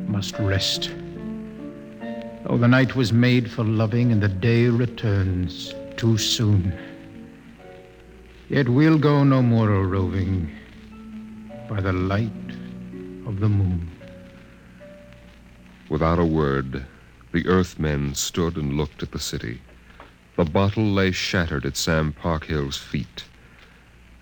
must 0.05 0.38
rest. 0.38 0.91
Though 2.43 2.57
the 2.57 2.67
night 2.67 2.93
was 2.93 3.13
made 3.13 3.50
for 3.50 3.63
loving 3.63 4.12
and 4.12 4.22
the 4.22 4.27
day 4.27 4.65
returns 4.65 5.74
too 5.96 6.17
soon. 6.17 6.77
Yet 8.50 8.67
we'll 8.67 8.98
go 8.98 9.24
no 9.24 9.41
more 9.41 9.72
a 9.72 9.81
roving 9.81 10.53
by 11.69 11.79
the 11.79 11.93
light 11.93 12.51
of 13.25 13.39
the 13.39 13.48
moon. 13.48 13.89
Without 15.88 16.19
a 16.19 16.25
word, 16.25 16.86
the 17.31 17.48
Earthmen 17.48 18.13
stood 18.13 18.57
and 18.57 18.74
looked 18.74 19.01
at 19.01 19.12
the 19.12 19.19
city. 19.19 19.62
The 20.36 20.43
bottle 20.43 20.84
lay 20.84 21.12
shattered 21.12 21.65
at 21.65 21.77
Sam 21.77 22.12
Parkhill's 22.12 22.77
feet, 22.77 23.24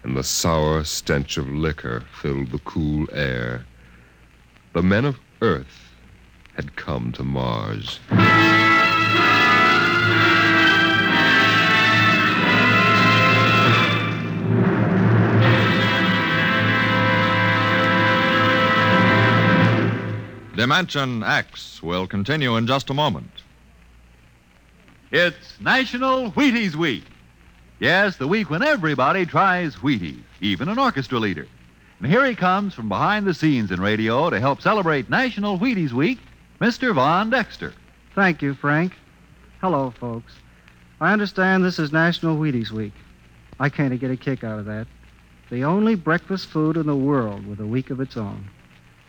and 0.06 0.16
the 0.16 0.24
sour 0.24 0.84
stench 0.84 1.36
of 1.36 1.50
liquor 1.50 2.04
filled 2.22 2.52
the 2.52 2.60
cool 2.60 3.08
air. 3.12 3.66
The 4.74 4.84
men 4.84 5.04
of 5.04 5.18
Earth 5.42 5.90
had 6.54 6.76
come 6.76 7.12
to 7.14 7.24
Mars. 7.24 8.00
Dimension 20.56 21.24
X 21.24 21.82
will 21.82 22.06
continue 22.06 22.56
in 22.58 22.68
just 22.68 22.92
a 22.92 22.94
moment. 22.94 23.32
It's 25.10 25.60
National 25.60 26.32
Wheaties 26.32 26.76
Week. 26.76 27.06
Yes, 27.80 28.16
the 28.16 28.28
week 28.28 28.50
when 28.50 28.64
everybody 28.64 29.26
tries 29.26 29.76
Wheaties, 29.76 30.24
even 30.40 30.70
an 30.70 30.80
orchestra 30.80 31.20
leader. 31.20 31.46
And 32.00 32.10
here 32.10 32.26
he 32.26 32.34
comes 32.34 32.74
from 32.74 32.88
behind 32.88 33.26
the 33.26 33.34
scenes 33.34 33.70
in 33.70 33.82
radio 33.82 34.30
to 34.30 34.40
help 34.40 34.62
celebrate 34.62 35.10
National 35.10 35.60
Wheaties 35.60 35.92
Week, 35.92 36.20
Mr. 36.62 36.94
Von 36.94 37.30
Dexter. 37.30 37.74
Thank 38.14 38.42
you, 38.42 38.54
Frank. 38.54 38.94
Hello, 39.60 39.94
folks. 40.00 40.34
I 41.02 41.12
understand 41.12 41.66
this 41.66 41.78
is 41.78 41.92
National 41.92 42.38
Wheaties 42.38 42.72
Week. 42.72 42.94
I 43.60 43.68
kind 43.68 43.94
of 43.94 44.00
get 44.00 44.12
a 44.12 44.18
kick 44.18 44.46
out 44.46 44.60
of 44.60 44.66
that. 44.66 44.88
The 45.50 45.66
only 45.66 45.96
breakfast 45.96 46.48
food 46.48 46.78
in 46.78 46.88
the 46.88 46.96
world 46.96 47.46
with 47.46 47.60
a 47.60 47.68
week 47.68 47.90
of 47.90 48.00
its 48.00 48.16
own. 48.16 48.48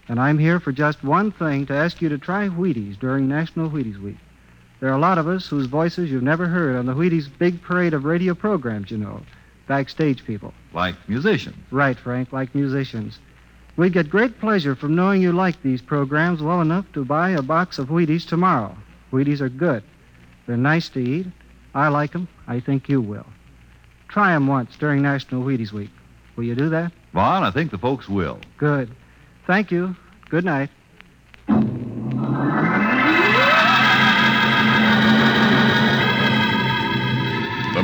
And 0.09 0.19
I'm 0.19 0.39
here 0.39 0.59
for 0.59 0.73
just 0.73 1.05
one 1.05 1.31
thing 1.31 1.67
to 1.67 1.75
ask 1.75 2.03
you 2.03 2.09
to 2.09 2.19
try 2.19 2.49
Wheaties 2.49 2.99
during 2.99 3.29
National 3.29 3.71
Wheaties 3.71 4.03
Week. 4.03 4.19
There 4.81 4.91
are 4.91 4.97
a 4.97 5.01
lot 5.01 5.19
of 5.19 5.27
us 5.27 5.47
whose 5.47 5.67
voices 5.67 6.11
you've 6.11 6.23
never 6.23 6.47
heard 6.47 6.77
on 6.77 6.87
the 6.87 6.95
Wheaties 6.95 7.29
big 7.39 7.63
parade 7.63 7.95
of 7.95 8.05
radio 8.05 8.35
programs, 8.35 8.91
you 8.91 8.99
know. 8.99 9.23
Backstage 9.67 10.25
people. 10.25 10.53
Like 10.73 10.95
musicians. 11.09 11.57
Right, 11.71 11.99
Frank, 11.99 12.33
like 12.33 12.55
musicians. 12.55 13.19
We'd 13.77 13.93
get 13.93 14.09
great 14.11 14.39
pleasure 14.41 14.75
from 14.75 14.95
knowing 14.95 15.21
you 15.23 15.33
like 15.33 15.61
these 15.63 15.83
programs 15.83 16.43
well 16.43 16.61
enough 16.61 16.91
to 16.93 17.05
buy 17.05 17.31
a 17.31 17.43
box 17.43 17.79
of 17.79 17.89
Wheaties 17.89 18.27
tomorrow. 18.27 18.77
Wheaties 19.13 19.41
are 19.41 19.49
good. 19.49 19.83
They're 20.47 20.57
nice 20.57 20.89
to 20.91 21.01
eat. 21.01 21.27
I 21.75 21.89
like 21.89 22.15
'em. 22.15 22.29
I 22.47 22.61
think 22.61 22.89
you 22.89 23.01
will. 23.01 23.27
Try 24.09 24.33
'em 24.35 24.47
once 24.47 24.77
during 24.77 25.03
National 25.03 25.43
Wheaties 25.43 25.73
Week. 25.73 25.91
Will 26.37 26.45
you 26.45 26.55
do 26.55 26.69
that? 26.69 26.93
Vaughn, 27.13 27.43
I 27.43 27.51
think 27.51 27.71
the 27.71 27.79
folks 27.79 28.09
will. 28.09 28.39
Good. 28.57 28.91
Thank 29.47 29.71
you. 29.71 29.97
Good 30.31 30.45
night. 30.45 30.71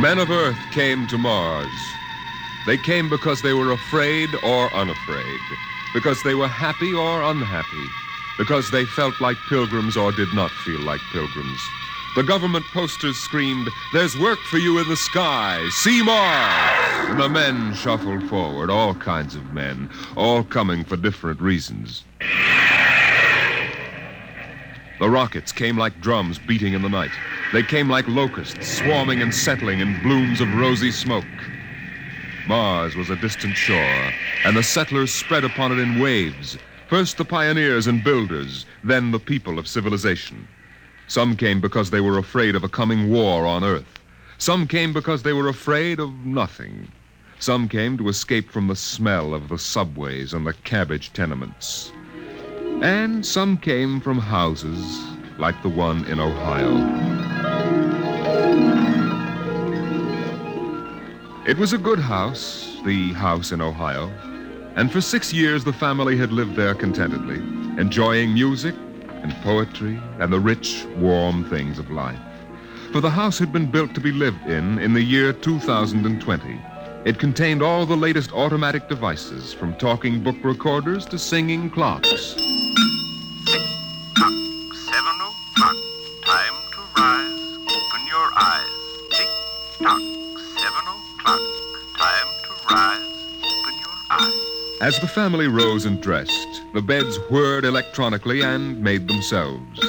Men 0.03 0.19
of 0.19 0.31
Earth 0.33 0.59
came 0.73 1.07
to 1.07 1.17
Mars. 1.17 1.71
They 2.67 2.77
came 2.77 3.09
because 3.09 3.41
they 3.41 3.53
were 3.53 3.71
afraid 3.71 4.35
or 4.43 4.75
unafraid, 4.75 5.41
because 5.95 6.21
they 6.25 6.35
were 6.35 6.49
happy 6.49 6.93
or 6.93 7.23
unhappy, 7.23 7.87
because 8.37 8.69
they 8.73 8.85
felt 8.85 9.21
like 9.21 9.37
pilgrims 9.49 9.97
or 9.97 10.11
did 10.11 10.35
not 10.35 10.51
feel 10.51 10.81
like 10.81 11.01
pilgrims. 11.12 11.61
The 12.17 12.25
government 12.25 12.65
posters 12.73 13.17
screamed, 13.17 13.69
There's 13.93 14.19
work 14.19 14.41
for 14.41 14.59
you 14.59 14.81
in 14.81 14.88
the 14.88 14.97
sky. 14.97 15.65
See 15.71 16.03
Mars! 16.03 17.11
And 17.11 17.21
the 17.21 17.29
men 17.29 17.73
shuffled 17.73 18.25
forward, 18.25 18.71
all 18.71 18.97
kinds 18.97 19.37
of 19.37 19.55
men, 19.55 19.88
all 20.17 20.43
coming 20.43 20.83
for 20.83 20.97
different 20.97 21.41
reasons. 21.41 22.03
The 25.03 25.11
rockets 25.11 25.51
came 25.51 25.77
like 25.77 26.01
drums 26.01 26.38
beating 26.38 26.75
in 26.75 26.83
the 26.83 26.88
night. 26.88 27.11
They 27.53 27.65
came 27.65 27.88
like 27.88 28.07
locusts, 28.07 28.79
swarming 28.79 29.21
and 29.21 29.35
settling 29.35 29.81
in 29.81 30.01
blooms 30.01 30.41
of 30.41 30.55
rosy 30.55 30.93
smoke. 30.93 31.25
Mars 32.47 32.95
was 32.95 33.11
a 33.11 33.17
distant 33.17 33.57
shore, 33.57 34.12
and 34.45 34.57
the 34.57 34.62
settlers 34.62 35.12
spread 35.12 35.43
upon 35.43 35.73
it 35.73 35.81
in 35.81 35.99
waves. 35.99 36.57
First 36.88 37.17
the 37.17 37.25
pioneers 37.25 37.88
and 37.88 38.05
builders, 38.05 38.65
then 38.85 39.11
the 39.11 39.19
people 39.19 39.59
of 39.59 39.67
civilization. 39.67 40.47
Some 41.09 41.37
came 41.37 41.61
because 41.61 41.91
they 41.91 42.01
were 42.01 42.19
afraid 42.19 42.55
of 42.55 42.62
a 42.62 42.69
coming 42.69 43.11
war 43.11 43.45
on 43.45 43.65
Earth. 43.65 43.99
Some 44.38 44.69
came 44.69 44.93
because 44.93 45.25
they 45.25 45.33
were 45.33 45.49
afraid 45.49 45.99
of 45.99 46.12
nothing. 46.25 46.87
Some 47.41 47.69
came 47.69 47.99
to 47.99 48.09
escape 48.09 48.53
from 48.53 48.69
the 48.69 48.77
smell 48.77 49.35
of 49.35 49.49
the 49.49 49.59
subways 49.59 50.33
and 50.33 50.47
the 50.47 50.55
cabbage 50.55 51.12
tenements. 51.12 51.91
And 52.83 53.25
some 53.25 53.59
came 53.59 54.01
from 54.01 54.18
houses 54.18 54.99
like 55.38 55.62
the 55.62 55.68
one 55.68 56.05
in 56.07 56.18
Ohio. 56.18 56.73
It 61.47 61.57
was 61.59 61.73
a 61.73 61.79
good 61.79 62.01
house, 62.01 62.81
the 62.85 63.12
house 63.12 63.53
in 63.53 63.61
Ohio, 63.61 64.11
and 64.75 64.90
for 64.90 65.01
six 65.01 65.33
years 65.33 65.62
the 65.62 65.73
family 65.73 66.16
had 66.16 66.33
lived 66.33 66.57
there 66.57 66.75
contentedly, 66.75 67.37
enjoying 67.81 68.35
music 68.35 68.75
and 69.09 69.33
poetry 69.45 69.97
and 70.18 70.33
the 70.33 70.40
rich, 70.40 70.85
warm 70.97 71.45
things 71.45 71.79
of 71.79 71.88
life. 71.92 72.18
For 72.90 73.01
the 73.01 73.11
house 73.11 73.38
had 73.38 73.53
been 73.53 73.71
built 73.71 73.95
to 73.95 74.01
be 74.01 74.11
lived 74.11 74.45
in 74.47 74.81
in 74.81 74.92
the 74.92 75.03
year 75.03 75.33
2020. 75.33 76.61
It 77.05 77.21
contained 77.21 77.62
all 77.62 77.87
the 77.87 77.97
latest 77.97 78.33
automatic 78.33 78.88
devices, 78.88 79.53
from 79.53 79.77
talking 79.77 80.21
book 80.21 80.37
recorders 80.42 81.07
to 81.07 81.18
singing 81.18 81.71
clocks. 81.71 82.52
As 94.83 94.99
the 94.99 95.07
family 95.07 95.47
rose 95.47 95.85
and 95.85 96.03
dressed, 96.03 96.61
the 96.75 96.83
beds 96.83 97.16
whirred 97.31 97.64
electronically 97.64 98.42
and 98.42 98.83
made 98.83 99.07
themselves. 99.07 99.81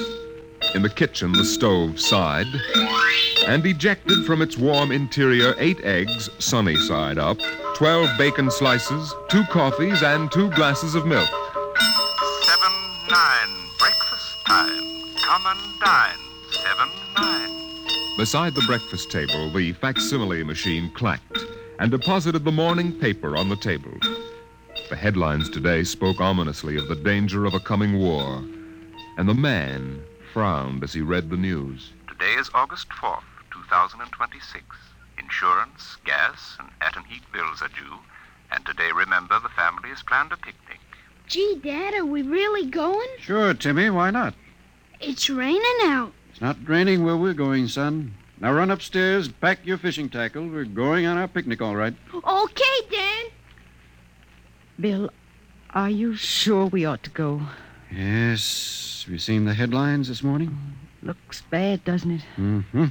In 0.76 0.84
the 0.84 0.90
kitchen, 0.90 1.32
the 1.32 1.44
stove 1.44 2.00
sighed 2.00 2.46
and 3.48 3.66
ejected 3.66 4.24
from 4.24 4.44
its 4.44 4.56
warm 4.56 4.92
interior 4.92 5.56
eight 5.58 5.80
eggs, 5.84 6.30
sunny 6.38 6.76
side 6.76 7.18
up, 7.18 7.40
twelve 7.74 8.08
bacon 8.20 8.52
slices, 8.52 9.16
two 9.30 9.44
coffees, 9.46 10.04
and 10.04 10.32
two 10.32 10.52
glasses 10.52 10.94
of 10.94 11.08
milk. 11.08 11.28
Seven 12.44 12.74
nine. 13.10 13.50
Breakfast 13.80 14.46
time. 14.46 15.16
Come 15.16 15.44
and 15.48 15.80
dine. 15.80 16.20
Seven 16.52 16.90
nine. 17.18 17.50
Beside 18.16 18.54
the 18.54 18.64
breakfast 18.68 19.10
table, 19.10 19.50
the 19.50 19.74
facsimile 19.74 20.44
machine 20.44 20.92
clacked, 20.92 21.40
and 21.80 21.90
deposited 21.90 22.46
the 22.46 22.52
morning 22.52 22.92
paper 22.92 23.36
on 23.36 23.50
the 23.50 23.56
table. 23.56 23.92
The 24.94 25.00
headlines 25.00 25.50
today 25.50 25.84
spoke 25.84 26.22
ominously 26.22 26.78
of 26.78 26.88
the 26.88 26.96
danger 26.96 27.46
of 27.46 27.56
a 27.56 27.60
coming 27.60 27.98
war, 27.98 28.44
and 29.18 29.28
the 29.28 29.34
man 29.34 30.04
frowned 30.32 30.84
as 30.84 30.94
he 30.94 31.02
read 31.02 31.32
the 31.32 31.36
news. 31.36 31.94
Today 32.08 32.36
is 32.36 32.52
August 32.54 32.90
4th, 32.90 33.24
2026. 33.52 34.64
Insurance, 35.18 35.98
gas, 36.06 36.58
and 36.60 36.70
atom 36.80 37.06
heat 37.06 37.24
bills 37.34 37.64
are 37.64 37.70
due. 37.70 37.98
And 38.52 38.64
today, 38.68 38.92
remember, 38.94 39.40
the 39.40 39.50
family 39.50 39.90
has 39.90 40.04
planned 40.04 40.32
a 40.32 40.38
picnic. 40.38 40.80
Gee, 41.26 41.60
Dad, 41.64 41.96
are 41.96 42.06
we 42.06 42.22
really 42.22 42.70
going? 42.70 43.10
Sure, 43.18 43.56
Timmy, 43.56 43.90
why 43.90 44.12
not? 44.12 44.36
It's 45.02 45.28
raining 45.28 45.64
out. 45.86 46.14
It's 46.30 46.40
not 46.40 46.58
raining 46.68 47.04
where 47.04 47.18
we're 47.18 47.34
going, 47.34 47.68
son. 47.68 48.14
Now 48.40 48.54
run 48.54 48.70
upstairs, 48.70 49.28
pack 49.28 49.66
your 49.66 49.80
fishing 49.80 50.10
tackle. 50.10 50.48
We're 50.48 50.66
going 50.66 51.08
on 51.08 51.18
our 51.18 51.28
picnic, 51.28 51.64
all 51.64 51.76
right. 51.76 51.96
Okay, 52.14 52.82
Dad. 52.92 53.33
Bill, 54.84 55.10
are 55.70 55.90
you 55.90 56.14
sure 56.14 56.66
we 56.66 56.84
ought 56.84 57.04
to 57.04 57.10
go? 57.10 57.42
Yes. 57.90 59.04
Have 59.06 59.14
you 59.14 59.18
seen 59.18 59.46
the 59.46 59.54
headlines 59.54 60.10
this 60.10 60.22
morning? 60.22 60.76
Looks 61.02 61.42
bad, 61.44 61.86
doesn't 61.86 62.12
it? 62.12 62.22
Mm-hmm. 62.36 62.88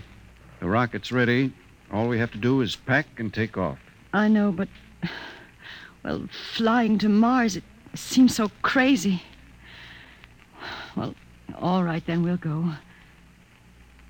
The 0.61 0.67
rocket's 0.67 1.13
ready. 1.13 1.53
All 1.93 2.09
we 2.09 2.19
have 2.19 2.33
to 2.33 2.39
do 2.39 2.63
is 2.63 2.77
pack 2.77 3.05
and 3.19 3.31
take 3.31 3.59
off. 3.59 3.79
I 4.15 4.29
know, 4.29 4.53
but. 4.53 4.69
Well, 6.03 6.29
flying 6.55 6.97
to 6.97 7.11
Mars, 7.11 7.57
it 7.57 7.65
seems 7.95 8.35
so 8.35 8.51
crazy. 8.63 9.23
Well, 10.97 11.15
all 11.59 11.85
right, 11.85 12.05
then 12.07 12.23
we'll 12.23 12.39
go. 12.39 12.73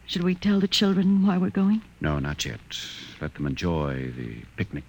Should 0.07 0.23
we 0.23 0.37
tell 0.37 0.61
the 0.61 0.69
children 0.69 1.27
why 1.27 1.37
we're 1.37 1.51
going? 1.51 1.83
No, 2.01 2.21
not 2.21 2.45
yet. 2.45 2.61
Let 3.21 3.35
them 3.35 3.47
enjoy 3.49 4.13
the 4.17 4.37
picnic. 4.57 4.85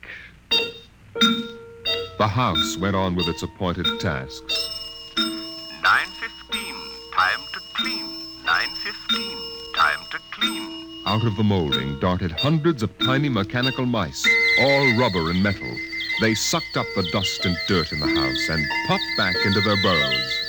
The 2.20 2.28
house 2.28 2.78
went 2.78 2.96
on 2.96 3.16
with 3.16 3.28
its 3.28 3.42
appointed 3.42 3.88
tasks. 4.00 4.70
9.15, 5.18 5.84
time 7.12 7.40
to 7.52 7.60
clean. 7.74 8.06
9.15, 8.46 9.74
time 9.76 10.00
to 10.12 10.20
clean. 10.32 11.02
Out 11.08 11.26
of 11.26 11.36
the 11.38 11.44
molding 11.44 12.00
darted 12.00 12.32
hundreds 12.32 12.84
of 12.84 12.96
tiny 13.00 13.30
mechanical 13.30 13.88
mice, 13.88 14.24
all 14.60 14.98
rubber 14.98 15.32
and 15.32 15.42
metal. 15.42 15.76
They 16.22 16.36
sucked 16.36 16.78
up 16.78 16.86
the 16.96 17.10
dust 17.12 17.46
and 17.46 17.58
dirt 17.68 17.92
in 17.92 18.00
the 18.00 18.06
house 18.06 18.50
and 18.50 18.64
popped 18.88 19.18
back 19.18 19.36
into 19.46 19.62
their 19.62 19.82
burrows. 19.82 20.40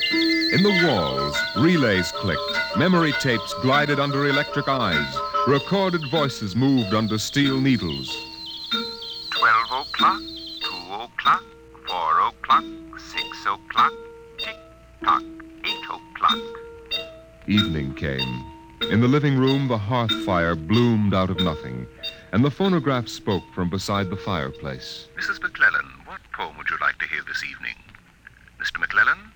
In 0.53 0.63
the 0.63 0.87
walls, 0.87 1.37
relays 1.57 2.13
clicked, 2.13 2.77
memory 2.77 3.13
tapes 3.21 3.55
glided 3.63 3.99
under 3.99 4.29
electric 4.29 4.69
eyes, 4.69 5.17
recorded 5.47 6.03
voices 6.11 6.55
moved 6.55 6.93
under 6.93 7.19
steel 7.19 7.59
needles. 7.59 8.15
12 9.31 9.65
o'clock, 9.65 10.21
2 10.21 10.25
o'clock, 10.25 10.34
Evening 17.47 17.95
came. 17.95 18.43
In 18.91 19.03
the 19.03 19.09
living 19.09 19.37
room, 19.37 19.69
the 19.69 19.77
hearth 19.77 20.13
fire 20.25 20.55
bloomed 20.55 21.13
out 21.13 21.29
of 21.29 21.41
nothing, 21.41 21.87
and 22.33 22.43
the 22.43 22.51
phonograph 22.51 23.07
spoke 23.07 23.45
from 23.55 23.69
beside 23.69 24.09
the 24.09 24.17
fireplace. 24.17 25.09
Mrs. 25.19 25.43
McClellan, 25.43 25.85
what 26.07 26.21
poem 26.33 26.57
would 26.57 26.71
you 26.71 26.79
like 26.81 26.99
to 27.01 27.07
hear 27.07 27.21
this 27.29 27.45
evening? 27.45 27.77
Mr. 28.59 28.81
McClellan? 28.81 29.31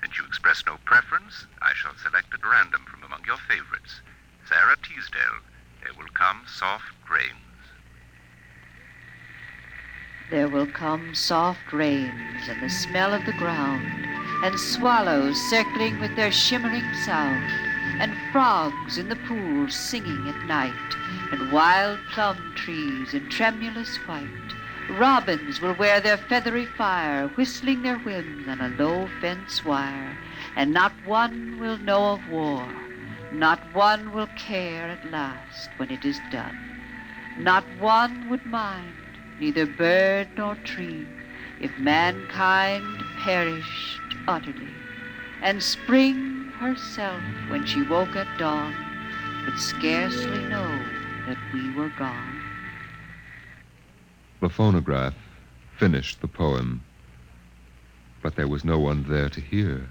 Since 0.00 0.18
you 0.18 0.24
express 0.24 0.64
no 0.66 0.78
preference, 0.86 1.46
I 1.60 1.74
shall 1.74 1.92
select 2.02 2.32
at 2.32 2.42
random 2.42 2.86
from 2.90 3.02
among 3.02 3.20
your 3.26 3.38
favorites. 3.48 4.00
Sara 4.48 4.76
Teasdale, 4.76 5.44
There 5.84 5.92
Will 5.98 6.10
Come 6.14 6.40
Soft 6.46 6.84
Rains. 7.10 7.50
There 10.30 10.48
will 10.48 10.68
come 10.68 11.14
soft 11.14 11.72
rains 11.72 12.48
and 12.48 12.62
the 12.62 12.70
smell 12.70 13.12
of 13.12 13.26
the 13.26 13.32
ground, 13.32 14.06
and 14.42 14.58
swallows 14.58 15.36
circling 15.50 16.00
with 16.00 16.14
their 16.16 16.32
shimmering 16.32 16.94
sound, 17.04 17.50
and 18.00 18.16
frogs 18.32 18.96
in 18.96 19.08
the 19.08 19.16
pools 19.16 19.74
singing 19.74 20.28
at 20.28 20.46
night, 20.46 20.96
and 21.30 21.52
wild 21.52 21.98
plum 22.12 22.52
trees 22.56 23.12
in 23.12 23.28
tremulous 23.28 23.96
white. 24.08 24.26
Robins 24.98 25.60
will 25.60 25.74
wear 25.74 26.00
their 26.00 26.16
feathery 26.16 26.66
fire, 26.66 27.28
whistling 27.28 27.82
their 27.82 27.98
whims 27.98 28.48
on 28.48 28.60
a 28.60 28.68
low 28.82 29.08
fence 29.20 29.64
wire, 29.64 30.16
and 30.56 30.72
not 30.72 30.92
one 31.04 31.60
will 31.60 31.78
know 31.78 32.14
of 32.14 32.28
war, 32.28 32.66
not 33.32 33.60
one 33.74 34.12
will 34.12 34.28
care 34.36 34.88
at 34.88 35.04
last 35.04 35.70
when 35.76 35.90
it 35.90 36.04
is 36.04 36.18
done. 36.30 36.56
Not 37.38 37.64
one 37.78 38.28
would 38.28 38.44
mind, 38.46 39.18
neither 39.38 39.66
bird 39.66 40.28
nor 40.36 40.56
tree, 40.56 41.06
if 41.60 41.70
mankind 41.78 43.04
perished 43.22 43.99
utterly. 44.26 44.68
And 45.42 45.62
spring 45.62 46.52
herself, 46.58 47.22
when 47.48 47.64
she 47.64 47.82
woke 47.82 48.16
at 48.16 48.38
dawn, 48.38 48.74
would 49.44 49.58
scarcely 49.58 50.44
know 50.48 50.78
that 51.26 51.38
we 51.52 51.70
were 51.74 51.90
gone. 51.98 52.42
The 54.40 54.48
phonograph 54.48 55.14
finished 55.78 56.20
the 56.20 56.28
poem, 56.28 56.82
but 58.22 58.36
there 58.36 58.48
was 58.48 58.64
no 58.64 58.78
one 58.78 59.04
there 59.08 59.28
to 59.30 59.40
hear, 59.40 59.88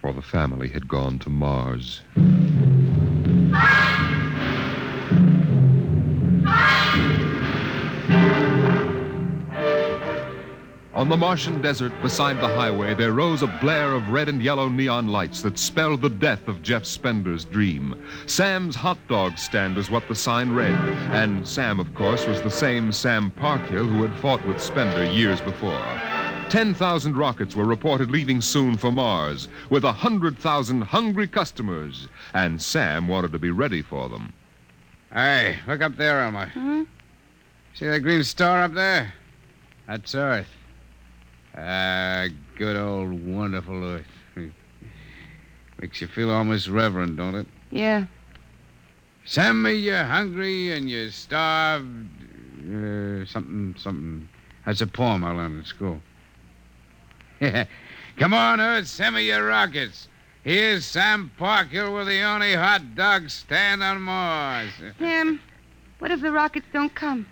for 0.00 0.12
the 0.12 0.22
family 0.22 0.68
had 0.68 0.86
gone 0.88 1.18
to 1.20 1.30
Mars. 1.30 2.02
Ah! 3.54 3.96
Ah! 6.46 7.15
On 10.96 11.10
the 11.10 11.16
Martian 11.16 11.60
desert 11.60 11.92
beside 12.00 12.38
the 12.38 12.48
highway, 12.48 12.94
there 12.94 13.12
rose 13.12 13.42
a 13.42 13.58
blare 13.60 13.92
of 13.92 14.08
red 14.08 14.30
and 14.30 14.42
yellow 14.42 14.70
neon 14.70 15.08
lights 15.08 15.42
that 15.42 15.58
spelled 15.58 16.00
the 16.00 16.08
death 16.08 16.48
of 16.48 16.62
Jeff 16.62 16.86
Spender's 16.86 17.44
dream. 17.44 18.02
Sam's 18.24 18.74
hot 18.74 18.96
dog 19.06 19.36
stand 19.36 19.76
was 19.76 19.90
what 19.90 20.08
the 20.08 20.14
sign 20.14 20.52
read, 20.52 20.72
and 21.12 21.46
Sam, 21.46 21.80
of 21.80 21.94
course, 21.94 22.26
was 22.26 22.40
the 22.40 22.50
same 22.50 22.92
Sam 22.92 23.30
Parkhill 23.30 23.84
who 23.84 24.04
had 24.04 24.18
fought 24.20 24.42
with 24.46 24.58
Spender 24.58 25.04
years 25.04 25.38
before. 25.42 25.84
10,000 26.48 27.14
rockets 27.14 27.54
were 27.54 27.66
reported 27.66 28.10
leaving 28.10 28.40
soon 28.40 28.78
for 28.78 28.90
Mars, 28.90 29.48
with 29.68 29.84
100,000 29.84 30.80
hungry 30.80 31.28
customers, 31.28 32.08
and 32.32 32.62
Sam 32.62 33.06
wanted 33.06 33.32
to 33.32 33.38
be 33.38 33.50
ready 33.50 33.82
for 33.82 34.08
them. 34.08 34.32
Hey, 35.12 35.58
look 35.68 35.82
up 35.82 35.98
there, 35.98 36.22
Elmer. 36.22 36.46
Hmm? 36.46 36.84
See 37.74 37.84
that 37.84 38.00
green 38.00 38.24
star 38.24 38.62
up 38.62 38.72
there? 38.72 39.12
That's 39.86 40.14
Earth. 40.14 40.55
Ah, 41.56 42.26
good 42.58 42.76
old 42.76 43.26
wonderful 43.26 43.82
Earth. 43.82 44.04
Makes 45.80 46.00
you 46.00 46.06
feel 46.06 46.30
almost 46.30 46.68
reverent, 46.68 47.16
don't 47.16 47.34
it? 47.34 47.46
Yeah. 47.70 48.06
Send 49.24 49.62
me 49.62 49.72
you're 49.72 50.04
hungry 50.04 50.72
and 50.72 50.88
you're 50.88 51.10
starved. 51.10 52.08
Uh, 52.60 53.24
something, 53.26 53.74
something. 53.78 54.28
That's 54.64 54.80
a 54.80 54.86
poem 54.86 55.24
I 55.24 55.32
learned 55.32 55.58
in 55.60 55.64
school. 55.64 56.00
Come 58.18 58.34
on, 58.34 58.60
Earth, 58.60 58.86
send 58.86 59.14
me 59.14 59.26
your 59.26 59.44
rockets. 59.46 60.08
Here's 60.42 60.84
Sam 60.84 61.30
Parkhill 61.38 61.94
with 61.94 62.06
the 62.06 62.22
only 62.22 62.54
hot 62.54 62.94
dog 62.94 63.30
stand 63.30 63.82
on 63.82 64.00
Mars. 64.00 64.70
Sam, 64.98 65.40
what 65.98 66.10
if 66.10 66.20
the 66.20 66.32
rockets 66.32 66.66
don't 66.72 66.94
come? 66.94 67.26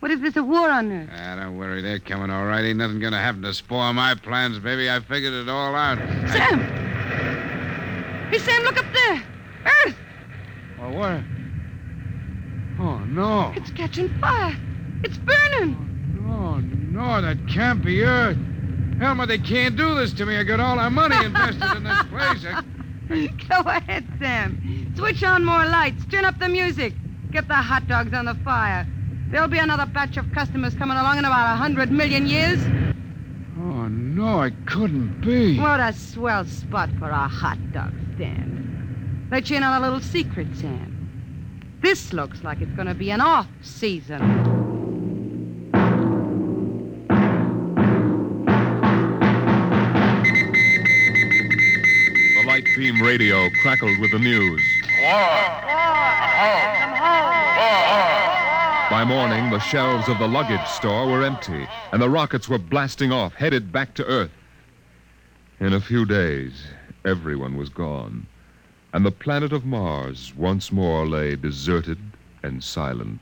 What 0.00 0.12
if 0.12 0.20
there's 0.20 0.36
a 0.36 0.44
war 0.44 0.70
on 0.70 0.92
Earth? 0.92 1.10
Ah, 1.12 1.34
don't 1.36 1.58
worry, 1.58 1.82
they're 1.82 1.98
coming 1.98 2.30
all 2.30 2.46
right. 2.46 2.64
Ain't 2.64 2.78
nothing 2.78 3.00
gonna 3.00 3.20
happen 3.20 3.42
to 3.42 3.52
spoil 3.52 3.92
my 3.92 4.14
plans, 4.14 4.58
baby. 4.60 4.88
I 4.88 5.00
figured 5.00 5.32
it 5.32 5.48
all 5.48 5.74
out. 5.74 5.98
Sam! 6.30 6.60
Hey, 8.30 8.38
Sam, 8.38 8.62
look 8.62 8.78
up 8.78 8.92
there! 8.92 9.22
Earth! 9.64 9.96
Well, 10.78 10.92
what? 10.92 11.20
Oh, 12.78 12.98
no. 13.06 13.52
It's 13.56 13.72
catching 13.72 14.08
fire. 14.20 14.56
It's 15.02 15.18
burning. 15.18 15.76
Oh, 16.28 16.58
no, 16.60 17.20
that 17.20 17.38
can't 17.48 17.84
be 17.84 18.04
Earth. 18.04 18.38
Helmer, 19.00 19.26
they 19.26 19.38
can't 19.38 19.76
do 19.76 19.96
this 19.96 20.12
to 20.12 20.26
me. 20.26 20.36
I 20.36 20.44
got 20.44 20.60
all 20.60 20.78
our 20.78 20.90
money 20.90 21.16
invested 21.24 21.76
in 21.76 21.82
this 21.82 22.02
place. 22.04 22.44
I... 22.46 22.62
Go 23.48 23.68
ahead, 23.68 24.06
Sam. 24.20 24.92
Switch 24.96 25.24
on 25.24 25.44
more 25.44 25.64
lights. 25.64 26.04
Turn 26.06 26.24
up 26.24 26.38
the 26.38 26.48
music. 26.48 26.92
Get 27.32 27.48
the 27.48 27.54
hot 27.54 27.88
dogs 27.88 28.12
on 28.12 28.26
the 28.26 28.34
fire. 28.44 28.86
There'll 29.30 29.46
be 29.46 29.58
another 29.58 29.84
batch 29.84 30.16
of 30.16 30.32
customers 30.32 30.74
coming 30.74 30.96
along 30.96 31.18
in 31.18 31.26
about 31.26 31.52
a 31.52 31.56
hundred 31.56 31.92
million 31.92 32.26
years. 32.26 32.58
Oh, 33.58 33.86
no, 33.88 34.40
it 34.42 34.54
couldn't 34.66 35.20
be. 35.20 35.58
What 35.58 35.80
a 35.80 35.92
swell 35.92 36.46
spot 36.46 36.88
for 36.98 37.10
a 37.10 37.28
hot 37.28 37.58
dog 37.72 37.92
stand. 38.14 39.28
Let 39.30 39.50
you 39.50 39.58
in 39.58 39.62
on 39.62 39.82
a 39.82 39.84
little 39.84 40.00
secret, 40.00 40.46
Sam. 40.56 40.94
This 41.82 42.14
looks 42.14 42.42
like 42.42 42.62
it's 42.62 42.72
going 42.72 42.88
to 42.88 42.94
be 42.94 43.10
an 43.10 43.20
off 43.20 43.46
season. 43.60 44.18
The 52.34 52.44
light 52.46 52.64
beam 52.74 53.02
radio 53.02 53.50
crackled 53.60 53.98
with 53.98 54.12
the 54.12 54.18
news. 54.18 54.62
By 58.90 59.04
morning, 59.04 59.50
the 59.50 59.58
shelves 59.58 60.08
of 60.08 60.18
the 60.18 60.26
luggage 60.26 60.66
store 60.66 61.06
were 61.06 61.22
empty, 61.22 61.68
and 61.92 62.00
the 62.00 62.08
rockets 62.08 62.48
were 62.48 62.56
blasting 62.56 63.12
off, 63.12 63.34
headed 63.34 63.70
back 63.70 63.92
to 63.94 64.06
Earth. 64.06 64.30
In 65.60 65.74
a 65.74 65.80
few 65.80 66.06
days, 66.06 66.68
everyone 67.04 67.58
was 67.58 67.68
gone, 67.68 68.26
and 68.94 69.04
the 69.04 69.10
planet 69.10 69.52
of 69.52 69.66
Mars 69.66 70.32
once 70.34 70.72
more 70.72 71.06
lay 71.06 71.36
deserted 71.36 71.98
and 72.42 72.64
silent. 72.64 73.20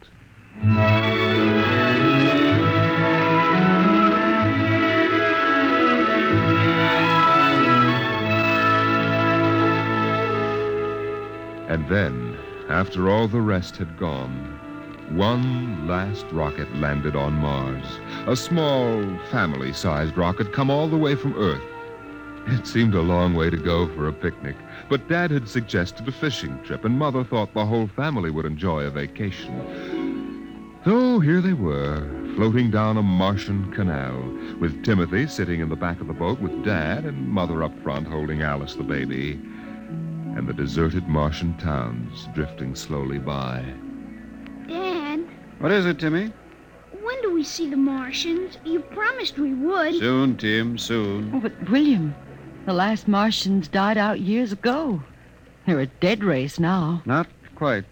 And 11.68 11.88
then, 11.88 12.38
after 12.68 13.10
all 13.10 13.26
the 13.26 13.40
rest 13.40 13.76
had 13.78 13.98
gone, 13.98 14.55
one 15.12 15.86
last 15.86 16.26
rocket 16.32 16.74
landed 16.76 17.16
on 17.16 17.32
Mars. 17.34 17.86
A 18.26 18.36
small, 18.36 19.02
family 19.30 19.72
sized 19.72 20.16
rocket 20.16 20.52
come 20.52 20.70
all 20.70 20.88
the 20.88 20.96
way 20.96 21.14
from 21.14 21.34
Earth. 21.36 21.62
It 22.48 22.66
seemed 22.66 22.94
a 22.94 23.02
long 23.02 23.34
way 23.34 23.50
to 23.50 23.56
go 23.56 23.88
for 23.94 24.06
a 24.06 24.12
picnic, 24.12 24.56
but 24.88 25.08
Dad 25.08 25.30
had 25.30 25.48
suggested 25.48 26.06
a 26.06 26.12
fishing 26.12 26.62
trip, 26.62 26.84
and 26.84 26.98
Mother 26.98 27.24
thought 27.24 27.52
the 27.54 27.66
whole 27.66 27.88
family 27.88 28.30
would 28.30 28.46
enjoy 28.46 28.84
a 28.84 28.90
vacation. 28.90 30.78
So 30.84 31.18
here 31.18 31.40
they 31.40 31.54
were, 31.54 32.08
floating 32.36 32.70
down 32.70 32.96
a 32.96 33.02
Martian 33.02 33.72
canal, 33.72 34.22
with 34.60 34.84
Timothy 34.84 35.26
sitting 35.26 35.60
in 35.60 35.68
the 35.68 35.74
back 35.74 36.00
of 36.00 36.06
the 36.06 36.12
boat 36.12 36.38
with 36.38 36.64
Dad 36.64 37.04
and 37.04 37.28
Mother 37.28 37.64
up 37.64 37.76
front 37.82 38.06
holding 38.06 38.42
Alice 38.42 38.76
the 38.76 38.84
baby, 38.84 39.32
and 40.36 40.46
the 40.46 40.52
deserted 40.52 41.08
Martian 41.08 41.56
towns 41.58 42.28
drifting 42.34 42.76
slowly 42.76 43.18
by. 43.18 43.64
Dad, 45.56 45.62
What 45.62 45.72
is 45.72 45.86
it, 45.86 45.98
Timmy? 45.98 46.32
when 47.02 47.22
do 47.22 47.32
we 47.34 47.44
see 47.44 47.68
the 47.70 47.76
Martians? 47.76 48.58
You 48.64 48.80
promised 48.80 49.38
we 49.38 49.54
would. 49.54 49.94
Soon, 49.96 50.36
Tim, 50.36 50.76
soon. 50.78 51.30
Oh, 51.34 51.40
but 51.40 51.70
William, 51.70 52.14
the 52.64 52.72
last 52.72 53.06
Martians 53.06 53.68
died 53.68 53.96
out 53.98 54.20
years 54.20 54.52
ago. 54.52 55.02
They're 55.66 55.80
a 55.80 55.86
dead 55.86 56.24
race 56.24 56.58
now. 56.58 57.02
Not 57.06 57.28
quite. 57.54 57.84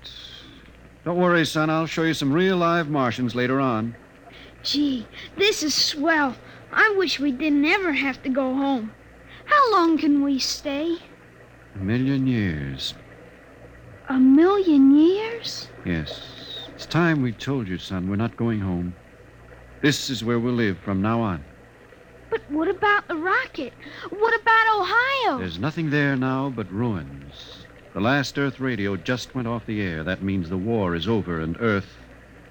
Don't 1.05 1.19
worry, 1.19 1.45
son. 1.45 1.71
I'll 1.71 1.87
show 1.87 2.03
you 2.03 2.15
some 2.15 2.33
real 2.33 2.57
live 2.57 2.89
Martians 2.89 3.35
later 3.35 3.61
on. 3.61 3.95
Gee, 4.63 5.07
this 5.37 5.63
is 5.63 5.75
swell. 5.75 6.35
I 6.73 6.95
wish 6.97 7.21
we 7.21 7.31
didn't 7.31 7.65
ever 7.67 7.93
have 7.93 8.23
to 8.23 8.29
go 8.29 8.55
home. 8.55 8.93
How 9.45 9.73
long 9.73 9.99
can 9.99 10.23
we 10.23 10.39
stay? 10.39 10.97
A 11.75 11.79
million 11.79 12.27
years. 12.27 12.95
A 14.09 14.19
million 14.19 14.97
years? 14.97 15.69
Yes. 15.85 16.34
It's 16.75 16.87
time 16.87 17.23
we 17.23 17.31
told 17.33 17.69
you, 17.69 17.79
son. 17.79 18.11
We're 18.11 18.17
not 18.17 18.37
going 18.37 18.61
home. 18.61 18.95
This 19.81 20.11
is 20.11 20.25
where 20.25 20.41
we'll 20.41 20.55
live 20.55 20.79
from 20.79 21.01
now 21.01 21.21
on. 21.21 21.45
But 22.31 22.41
what 22.51 22.67
about 22.69 23.07
the 23.07 23.15
rocket? 23.17 23.73
What 24.11 24.41
about 24.41 24.81
Ohio? 24.81 25.39
There's 25.39 25.59
nothing 25.59 25.91
there 25.91 26.17
now 26.17 26.51
but 26.51 26.73
ruins. 26.73 27.65
The 27.93 28.01
last 28.01 28.37
Earth 28.39 28.59
radio 28.59 28.97
just 28.97 29.37
went 29.37 29.47
off 29.47 29.67
the 29.67 29.81
air. 29.81 30.03
That 30.03 30.23
means 30.25 30.49
the 30.49 30.57
war 30.57 30.97
is 30.97 31.07
over 31.07 31.41
and 31.41 31.57
Earth 31.61 31.97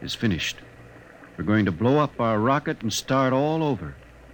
is 0.01 0.15
finished. 0.15 0.55
We're 1.37 1.43
going 1.43 1.65
to 1.65 1.71
blow 1.73 1.99
up 1.99 2.21
our 2.21 2.39
rocket 2.39 2.81
and 2.81 2.93
start 2.93 3.33
all 3.33 3.61
over. 3.61 3.93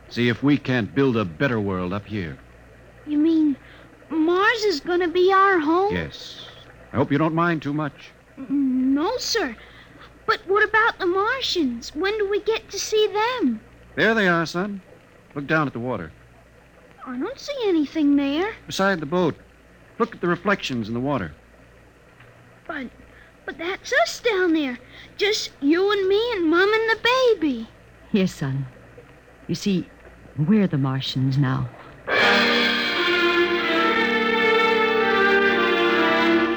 See 0.10 0.30
if 0.30 0.44
we 0.44 0.58
can't 0.58 0.94
build 0.94 1.18
a 1.18 1.26
better 1.26 1.60
world 1.60 1.94
up 1.94 2.06
here. 2.06 2.38
You 3.08 3.18
mean 3.18 3.58
Mars 4.10 4.64
is 4.64 4.82
gonna 4.82 5.08
be 5.08 5.34
our 5.34 5.60
home? 5.60 5.96
Yes. 5.96 6.46
I 6.94 6.98
hope 6.98 7.12
you 7.12 7.18
don't 7.18 7.34
mind 7.34 7.64
too 7.64 7.74
much. 7.74 8.12
Mm, 8.40 8.94
no, 8.94 9.18
sir. 9.18 9.56
But 10.30 10.42
what 10.46 10.64
about 10.64 11.00
the 11.00 11.08
Martians? 11.08 11.96
When 11.96 12.16
do 12.20 12.30
we 12.30 12.40
get 12.42 12.70
to 12.70 12.78
see 12.78 13.08
them? 13.08 13.60
There 13.96 14.14
they 14.14 14.28
are, 14.28 14.46
son. 14.46 14.80
Look 15.34 15.48
down 15.48 15.66
at 15.66 15.74
the 15.74 15.80
water. 15.80 16.12
I 17.04 17.18
don't 17.18 17.40
see 17.40 17.58
anything 17.66 18.16
there. 18.16 18.54
Beside 18.68 19.00
the 19.00 19.08
boat. 19.08 19.36
Look 19.98 20.14
at 20.14 20.22
the 20.22 20.28
reflections 20.28 20.88
in 20.88 20.94
the 20.94 21.00
water. 21.00 21.34
But 22.68 22.92
but 23.44 23.58
that's 23.58 23.92
us 24.04 24.20
down 24.20 24.54
there. 24.54 24.78
Just 25.18 25.50
you 25.62 25.92
and 25.92 26.08
me 26.08 26.32
and 26.34 26.48
Mum 26.48 26.72
and 26.72 26.90
the 26.92 27.00
baby. 27.34 27.68
Yes, 28.12 28.36
son. 28.36 28.68
You 29.48 29.56
see, 29.56 29.90
we're 30.38 30.68
the 30.68 30.78
Martians 30.78 31.40
now. 31.40 31.68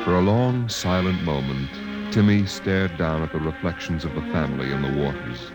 For 0.04 0.16
a 0.16 0.20
long, 0.20 0.68
silent 0.68 1.22
moment, 1.22 1.70
Timmy 2.12 2.44
stared 2.44 2.98
down 2.98 3.22
at 3.22 3.33
the 3.33 3.40
reflections 3.40 4.05
of 4.05 4.14
the 4.14 4.20
family 4.33 4.70
in 4.70 4.83
the 4.83 5.03
waters, 5.03 5.51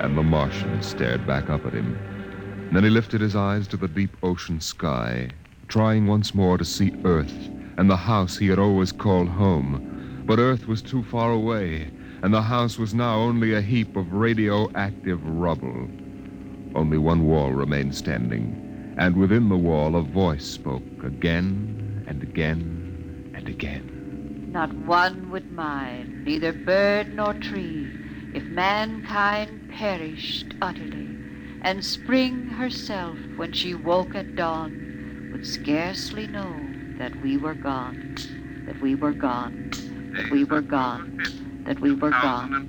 and 0.00 0.16
the 0.16 0.22
Martian 0.22 0.82
stared 0.82 1.26
back 1.26 1.50
up 1.50 1.66
at 1.66 1.74
him. 1.74 2.68
Then 2.72 2.82
he 2.82 2.88
lifted 2.88 3.20
his 3.20 3.36
eyes 3.36 3.66
to 3.68 3.76
the 3.76 3.86
deep 3.86 4.16
ocean 4.22 4.58
sky, 4.58 5.28
trying 5.68 6.06
once 6.06 6.34
more 6.34 6.56
to 6.56 6.64
see 6.64 6.92
Earth 7.04 7.50
and 7.76 7.90
the 7.90 7.96
house 7.96 8.38
he 8.38 8.48
had 8.48 8.58
always 8.58 8.90
called 8.90 9.28
home. 9.28 10.24
But 10.26 10.38
Earth 10.38 10.66
was 10.66 10.82
too 10.82 11.02
far 11.04 11.30
away, 11.32 11.90
and 12.22 12.32
the 12.32 12.42
house 12.42 12.78
was 12.78 12.94
now 12.94 13.16
only 13.16 13.52
a 13.52 13.60
heap 13.60 13.96
of 13.96 14.12
radioactive 14.12 15.22
rubble. 15.24 15.90
Only 16.74 16.98
one 16.98 17.26
wall 17.26 17.52
remained 17.52 17.94
standing, 17.94 18.94
and 18.96 19.16
within 19.16 19.48
the 19.48 19.56
wall 19.56 19.94
a 19.96 20.02
voice 20.02 20.46
spoke 20.46 21.04
again 21.04 22.02
and 22.06 22.22
again 22.22 23.32
and 23.34 23.48
again. 23.48 23.95
Not 24.56 24.72
one 24.86 25.30
would 25.32 25.50
mind, 25.50 26.24
neither 26.24 26.50
bird 26.50 27.12
nor 27.12 27.34
tree, 27.34 27.90
if 28.32 28.48
mankind 28.48 29.60
perished 29.68 30.54
utterly, 30.62 31.18
and 31.60 31.84
spring 31.84 32.48
herself, 32.48 33.18
when 33.36 33.52
she 33.52 33.74
woke 33.74 34.14
at 34.14 34.34
dawn, 34.34 34.72
would 35.30 35.44
scarcely 35.44 36.26
know 36.26 36.70
that 36.96 37.22
we 37.22 37.36
were 37.36 37.52
gone, 37.52 38.00
that 38.64 38.80
we 38.80 38.94
were 38.94 39.12
gone, 39.12 39.68
that 40.16 40.30
we 40.30 40.42
were 40.42 40.62
gone, 40.62 41.12
that 41.66 41.78
we 41.82 41.92
were 41.92 42.08
gone, 42.08 42.66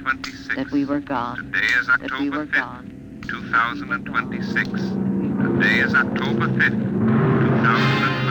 that 0.58 0.70
we 0.74 0.84
were 0.84 1.00
gone, 1.00 1.54
that 2.02 2.20
we 2.20 2.30
were 2.30 2.48
gone. 2.48 2.92
2026. 3.30 4.68
Today 4.68 5.80
is 5.88 5.96
October 5.96 6.48
5th, 6.50 6.84
2026. 6.84 8.27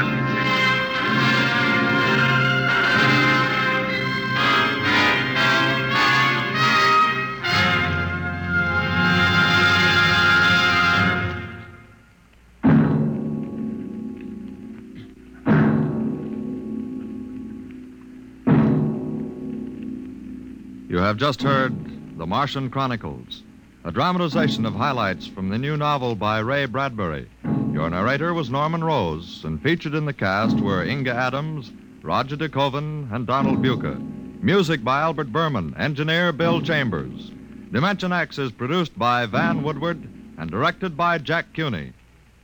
Have 21.07 21.19
just 21.19 21.41
heard 21.41 22.19
The 22.19 22.27
Martian 22.27 22.69
Chronicles, 22.69 23.45
a 23.85 23.93
dramatization 23.93 24.67
of 24.67 24.75
highlights 24.75 25.25
from 25.25 25.49
the 25.49 25.57
new 25.57 25.77
novel 25.77 26.17
by 26.17 26.41
Ray 26.41 26.67
Bradbury. 26.67 27.29
Your 27.73 27.89
narrator 27.89 28.35
was 28.35 28.51
Norman 28.51 28.83
Rose, 28.83 29.45
and 29.45 29.63
featured 29.63 29.95
in 29.95 30.05
the 30.05 30.13
cast 30.13 30.59
were 30.59 30.85
Inga 30.85 31.15
Adams, 31.15 31.71
Roger 32.03 32.37
DeKoven, 32.37 33.13
and 33.13 33.25
Donald 33.25 33.63
Buka. 33.63 33.95
Music 34.43 34.83
by 34.83 35.01
Albert 35.01 35.31
Berman, 35.31 35.77
engineer 35.79 36.33
Bill 36.33 36.61
Chambers. 36.61 37.31
Dimension 37.71 38.13
X 38.13 38.37
is 38.39 38.51
produced 38.51 38.99
by 38.99 39.27
Van 39.27 39.63
Woodward 39.63 40.03
and 40.37 40.51
directed 40.51 40.97
by 40.97 41.19
Jack 41.19 41.53
Cuney. 41.55 41.93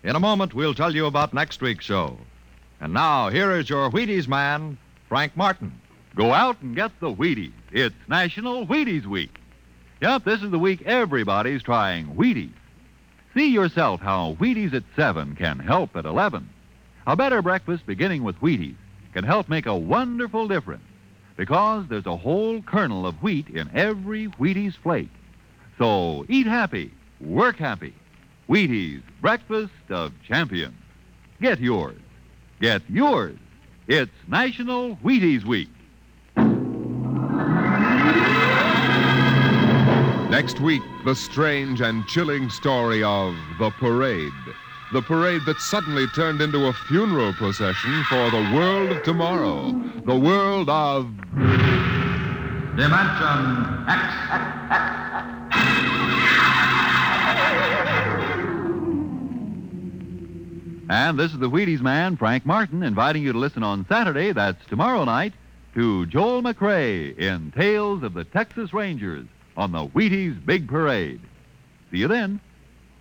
In 0.04 0.14
a 0.14 0.20
moment, 0.20 0.54
we'll 0.54 0.72
tell 0.72 0.94
you 0.94 1.06
about 1.06 1.34
next 1.34 1.62
week's 1.62 1.84
show. 1.84 2.16
And 2.80 2.94
now, 2.94 3.28
here 3.28 3.50
is 3.50 3.68
your 3.68 3.90
Wheaties 3.90 4.28
man, 4.28 4.78
Frank 5.08 5.36
Martin. 5.36 5.80
Go 6.14 6.32
out 6.32 6.60
and 6.60 6.76
get 6.76 6.92
the 7.00 7.12
Wheaties. 7.12 7.52
It's 7.70 7.94
National 8.06 8.66
Wheaties 8.66 9.06
Week. 9.06 9.38
Yep, 10.02 10.24
this 10.24 10.42
is 10.42 10.50
the 10.50 10.58
week 10.58 10.82
everybody's 10.82 11.62
trying 11.62 12.08
Wheaties. 12.08 12.52
See 13.34 13.48
yourself 13.48 14.00
how 14.00 14.36
Wheaties 14.38 14.74
at 14.74 14.82
7 14.94 15.36
can 15.36 15.58
help 15.58 15.96
at 15.96 16.04
11. 16.04 16.48
A 17.06 17.16
better 17.16 17.40
breakfast 17.40 17.86
beginning 17.86 18.24
with 18.24 18.38
Wheaties 18.40 18.76
can 19.14 19.24
help 19.24 19.48
make 19.48 19.64
a 19.64 19.76
wonderful 19.76 20.48
difference 20.48 20.82
because 21.36 21.86
there's 21.88 22.04
a 22.04 22.16
whole 22.16 22.60
kernel 22.60 23.06
of 23.06 23.22
wheat 23.22 23.48
in 23.48 23.70
every 23.74 24.26
Wheaties 24.26 24.76
flake. 24.76 25.08
So 25.78 26.26
eat 26.28 26.46
happy, 26.46 26.92
work 27.22 27.56
happy. 27.56 27.94
Wheaties, 28.50 29.02
breakfast 29.22 29.72
of 29.88 30.12
champions. 30.28 30.74
Get 31.40 31.58
yours. 31.58 31.98
Get 32.60 32.82
yours. 32.90 33.38
It's 33.88 34.12
National 34.28 34.96
Wheaties 34.96 35.44
Week. 35.44 35.70
Next 40.32 40.60
week, 40.60 40.82
the 41.04 41.14
strange 41.14 41.82
and 41.82 42.06
chilling 42.06 42.48
story 42.48 43.02
of 43.04 43.36
the 43.58 43.68
parade. 43.68 44.32
The 44.94 45.02
parade 45.02 45.42
that 45.44 45.58
suddenly 45.58 46.06
turned 46.14 46.40
into 46.40 46.68
a 46.68 46.72
funeral 46.72 47.34
procession 47.34 48.02
for 48.04 48.30
the 48.30 48.50
world 48.54 48.92
of 48.92 49.02
tomorrow. 49.02 49.72
The 50.06 50.16
world 50.16 50.70
of 50.70 51.14
Dimension 52.76 53.84
X. 53.86 54.14
And 60.88 61.18
this 61.18 61.34
is 61.34 61.40
the 61.40 61.50
Wheaties 61.50 61.82
man, 61.82 62.16
Frank 62.16 62.46
Martin, 62.46 62.82
inviting 62.82 63.22
you 63.22 63.34
to 63.34 63.38
listen 63.38 63.62
on 63.62 63.84
Saturday, 63.86 64.32
that's 64.32 64.64
tomorrow 64.64 65.04
night, 65.04 65.34
to 65.74 66.06
Joel 66.06 66.42
McCrea 66.42 67.18
in 67.18 67.50
Tales 67.50 68.02
of 68.02 68.14
the 68.14 68.24
Texas 68.24 68.72
Rangers 68.72 69.26
on 69.56 69.72
the 69.72 69.86
Wheaties 69.88 70.44
Big 70.44 70.68
Parade. 70.68 71.20
See 71.90 71.98
you 71.98 72.08
then. 72.08 72.40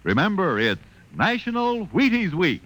Remember, 0.04 0.60
it's 0.60 0.82
National 1.16 1.88
Wheaties 1.88 2.34
Week. 2.34 2.62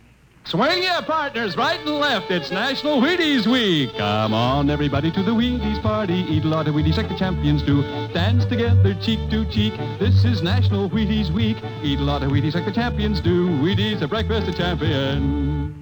Swing 0.45 0.83
your 0.83 1.01
partners 1.01 1.57
right 1.57 1.79
and 1.79 1.95
left. 1.95 2.29
It's 2.29 2.51
National 2.51 3.01
Wheaties 3.01 3.47
Week. 3.47 3.89
Come 3.97 4.31
on, 4.31 4.69
everybody, 4.69 5.11
to 5.11 5.23
the 5.23 5.31
Wheaties 5.31 5.81
party. 5.81 6.23
Eat 6.29 6.45
a 6.45 6.47
lot 6.47 6.67
of 6.67 6.75
Wheaties 6.75 6.97
like 6.97 7.09
the 7.09 7.17
champions 7.17 7.63
do. 7.63 7.81
Dance 8.13 8.45
together, 8.45 8.93
cheek 9.01 9.19
to 9.31 9.43
cheek. 9.49 9.73
This 9.97 10.23
is 10.23 10.43
National 10.43 10.87
Wheaties 10.87 11.31
Week. 11.31 11.57
Eat 11.81 11.97
a 11.97 12.03
lot 12.03 12.21
of 12.21 12.29
Wheaties 12.31 12.53
like 12.53 12.65
the 12.65 12.71
champions 12.71 13.21
do. 13.21 13.47
Wheaties, 13.47 14.03
a 14.03 14.07
breakfast 14.07 14.47
of 14.47 14.55
champions. 14.55 15.73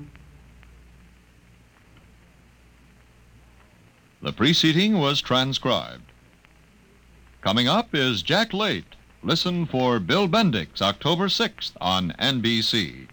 The 4.22 4.32
preceding 4.32 4.98
was 4.98 5.20
transcribed. 5.20 6.13
Coming 7.44 7.68
up 7.68 7.94
is 7.94 8.22
Jack 8.22 8.54
Late. 8.54 8.96
Listen 9.22 9.66
for 9.66 10.00
Bill 10.00 10.30
Bendix, 10.30 10.82
October 10.82 11.28
6th 11.28 11.74
on 11.82 12.14
NBC. 12.18 13.10